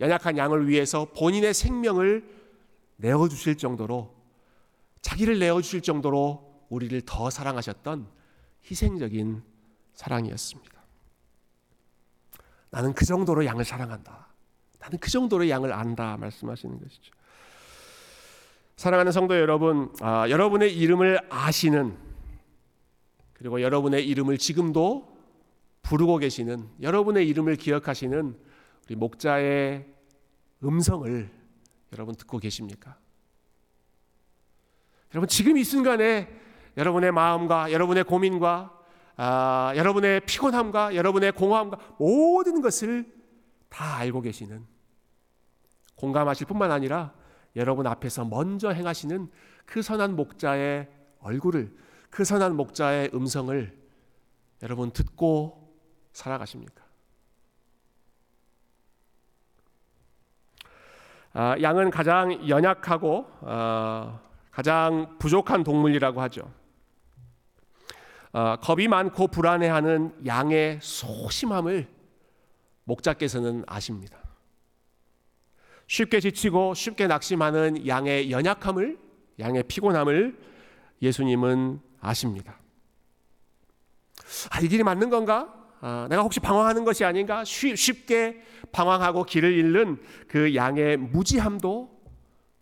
연약한 0.00 0.36
양을 0.36 0.68
위해서 0.68 1.06
본인의 1.16 1.54
생명을 1.54 2.28
내어 2.96 3.28
주실 3.28 3.56
정도로 3.56 4.14
자기를 5.00 5.38
내어 5.38 5.60
주실 5.62 5.80
정도로 5.80 6.66
우리를 6.68 7.00
더 7.06 7.30
사랑하셨던 7.30 8.06
희생적인 8.70 9.42
사랑이었습니다. 9.94 10.82
나는 12.70 12.94
그 12.94 13.04
정도로 13.04 13.44
양을 13.44 13.64
사랑한다. 13.64 14.28
나는 14.78 14.98
그 14.98 15.10
정도로 15.10 15.48
양을 15.48 15.72
안다 15.72 16.16
말씀하시는 16.16 16.80
것이죠. 16.80 17.12
사랑하는 18.76 19.12
성도 19.12 19.38
여러분, 19.38 19.94
아, 20.00 20.28
여러분의 20.28 20.76
이름을 20.76 21.20
아시는 21.30 21.96
그리고 23.42 23.60
여러분의 23.60 24.06
이름을 24.06 24.38
지금도 24.38 25.18
부르고 25.82 26.18
계시는 26.18 26.68
여러분의 26.80 27.26
이름을 27.26 27.56
기억하시는 27.56 28.38
우리 28.86 28.94
목자의 28.94 29.84
음성을 30.62 31.28
여러분 31.92 32.14
듣고 32.14 32.38
계십니까? 32.38 32.96
여러분 35.12 35.26
지금 35.26 35.56
이 35.58 35.64
순간에 35.64 36.28
여러분의 36.76 37.10
마음과 37.10 37.72
여러분의 37.72 38.04
고민과 38.04 38.78
아, 39.16 39.72
여러분의 39.74 40.20
피곤함과 40.20 40.94
여러분의 40.94 41.32
공허함과 41.32 41.96
모든 41.98 42.60
것을 42.60 43.12
다 43.68 43.96
알고 43.96 44.20
계시는 44.20 44.64
공감하실 45.96 46.46
뿐만 46.46 46.70
아니라 46.70 47.12
여러분 47.56 47.88
앞에서 47.88 48.24
먼저 48.24 48.70
행하시는 48.70 49.28
그 49.66 49.82
선한 49.82 50.14
목자의 50.14 50.88
얼굴을 51.18 51.82
그 52.12 52.24
선한 52.24 52.56
목자의 52.56 53.10
음성을 53.14 53.74
여러분 54.62 54.90
듣고 54.90 55.74
살아가십니까? 56.12 56.84
아, 61.32 61.56
양은 61.62 61.90
가장 61.90 62.46
연약하고 62.46 63.26
어, 63.40 64.20
가장 64.50 65.16
부족한 65.18 65.64
동물이라고 65.64 66.20
하죠. 66.20 66.52
어, 68.34 68.56
겁이 68.56 68.88
많고 68.88 69.28
불안해하는 69.28 70.26
양의 70.26 70.80
소심함을 70.82 71.88
목자께서는 72.84 73.64
아십니다. 73.66 74.18
쉽게 75.86 76.20
지치고 76.20 76.74
쉽게 76.74 77.06
낙심하는 77.06 77.86
양의 77.86 78.30
연약함을, 78.30 78.98
양의 79.38 79.62
피곤함을 79.62 80.38
예수님은 81.00 81.91
아십니다. 82.02 82.58
아, 84.50 84.60
이 84.60 84.68
길이 84.68 84.82
맞는 84.82 85.08
건가? 85.08 85.54
아, 85.80 86.06
내가 86.10 86.22
혹시 86.22 86.40
방황하는 86.40 86.84
것이 86.84 87.04
아닌가? 87.04 87.44
쉽 87.44 88.06
게 88.06 88.42
방황하고 88.72 89.24
길을 89.24 89.52
잃는 89.52 90.02
그 90.28 90.54
양의 90.54 90.96
무지함도 90.96 91.90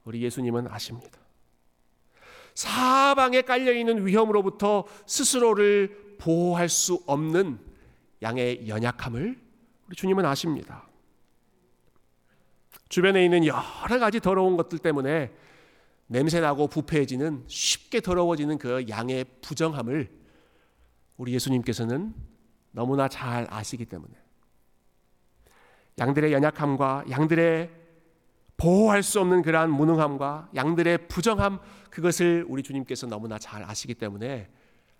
우리 0.04 0.22
예수님은 0.22 0.68
아십니다. 0.68 1.18
사방에 2.54 3.42
깔려 3.42 3.72
있는 3.72 4.06
위험으로부터 4.06 4.84
스스로를 5.06 6.16
보호할 6.18 6.68
수 6.68 7.02
없는 7.06 7.58
양의 8.22 8.68
연약함을 8.68 9.40
우리 9.86 9.96
주님은 9.96 10.26
아십니다. 10.26 10.86
주변에 12.88 13.24
있는 13.24 13.46
여러 13.46 13.98
가지 13.98 14.20
더러운 14.20 14.56
것들 14.56 14.78
때문에 14.78 15.32
냄새나고 16.10 16.66
부패해지는 16.66 17.44
쉽게 17.46 18.00
더러워지는 18.00 18.58
그 18.58 18.84
양의 18.88 19.24
부정함을 19.42 20.10
우리 21.16 21.32
예수님께서는 21.34 22.12
너무나 22.72 23.06
잘 23.06 23.46
아시기 23.48 23.84
때문에 23.84 24.12
양들의 25.98 26.32
연약함과 26.32 27.04
양들의 27.10 27.70
보호할 28.56 29.04
수 29.04 29.20
없는 29.20 29.42
그러한 29.42 29.70
무능함과 29.70 30.50
양들의 30.56 31.06
부정함 31.06 31.60
그것을 31.90 32.44
우리 32.48 32.64
주님께서 32.64 33.06
너무나 33.06 33.38
잘 33.38 33.62
아시기 33.62 33.94
때문에 33.94 34.50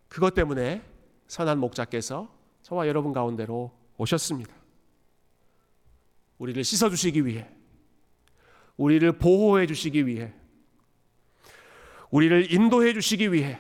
그것 0.09 0.35
때문에 0.35 0.83
선한 1.27 1.59
목자께서 1.59 2.33
저와 2.63 2.87
여러분 2.87 3.13
가운데로 3.13 3.73
오셨습니다. 3.99 4.55
우리를 6.39 6.63
씻어 6.63 6.89
주시기 6.89 7.27
위해 7.27 7.49
우리를 8.77 9.11
보호해 9.19 9.67
주시기 9.67 10.07
위해 10.07 10.33
우리를 12.11 12.53
인도해 12.53 12.93
주시기 12.93 13.33
위해 13.33 13.59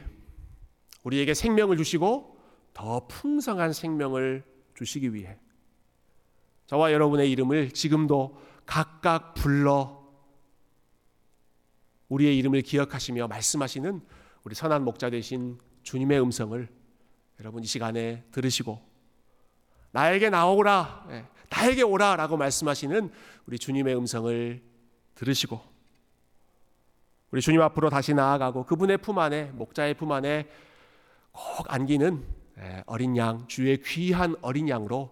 우리에게 1.02 1.34
생명을 1.34 1.76
주시고 1.76 2.38
더 2.74 3.06
풍성한 3.06 3.72
생명을 3.72 4.44
주시기 4.74 5.14
위해 5.14 5.38
저와 6.66 6.92
여러분의 6.92 7.30
이름을 7.30 7.70
지금도 7.72 8.38
각각 8.66 9.34
불러 9.34 10.00
우리의 12.08 12.36
이름을 12.38 12.62
기억하시며 12.62 13.28
말씀하시는 13.28 14.00
우리 14.44 14.54
선한 14.54 14.84
목자 14.84 15.10
되신 15.10 15.58
주님의 15.82 16.20
음성을 16.20 16.68
여러분 17.40 17.62
이 17.62 17.66
시간에 17.66 18.24
들으시고 18.32 18.90
나에게 19.92 20.30
나오라, 20.30 21.06
예, 21.10 21.26
나에게 21.48 21.82
오라라고 21.82 22.36
말씀하시는 22.36 23.10
우리 23.46 23.58
주님의 23.58 23.96
음성을 23.96 24.62
들으시고 25.14 25.60
우리 27.30 27.40
주님 27.40 27.62
앞으로 27.62 27.90
다시 27.90 28.12
나아가고 28.12 28.64
그분의 28.64 28.98
품 28.98 29.18
안에 29.18 29.52
목자의 29.52 29.94
품 29.94 30.12
안에 30.12 30.48
꼭 31.32 31.72
안기는 31.72 32.24
예, 32.58 32.82
어린 32.86 33.16
양 33.16 33.46
주의 33.46 33.80
귀한 33.82 34.34
어린 34.42 34.68
양으로 34.68 35.10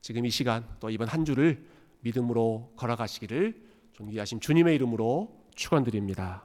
지금 0.00 0.26
이 0.26 0.30
시간 0.30 0.66
또 0.80 0.90
이번 0.90 1.08
한 1.08 1.24
주를 1.24 1.64
믿음으로 2.00 2.72
걸어가시기를 2.76 3.54
존귀하신 3.94 4.40
주님의 4.40 4.74
이름으로 4.74 5.46
축원드립니다. 5.54 6.44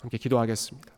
함께 0.00 0.18
기도하겠습니다. 0.18 0.93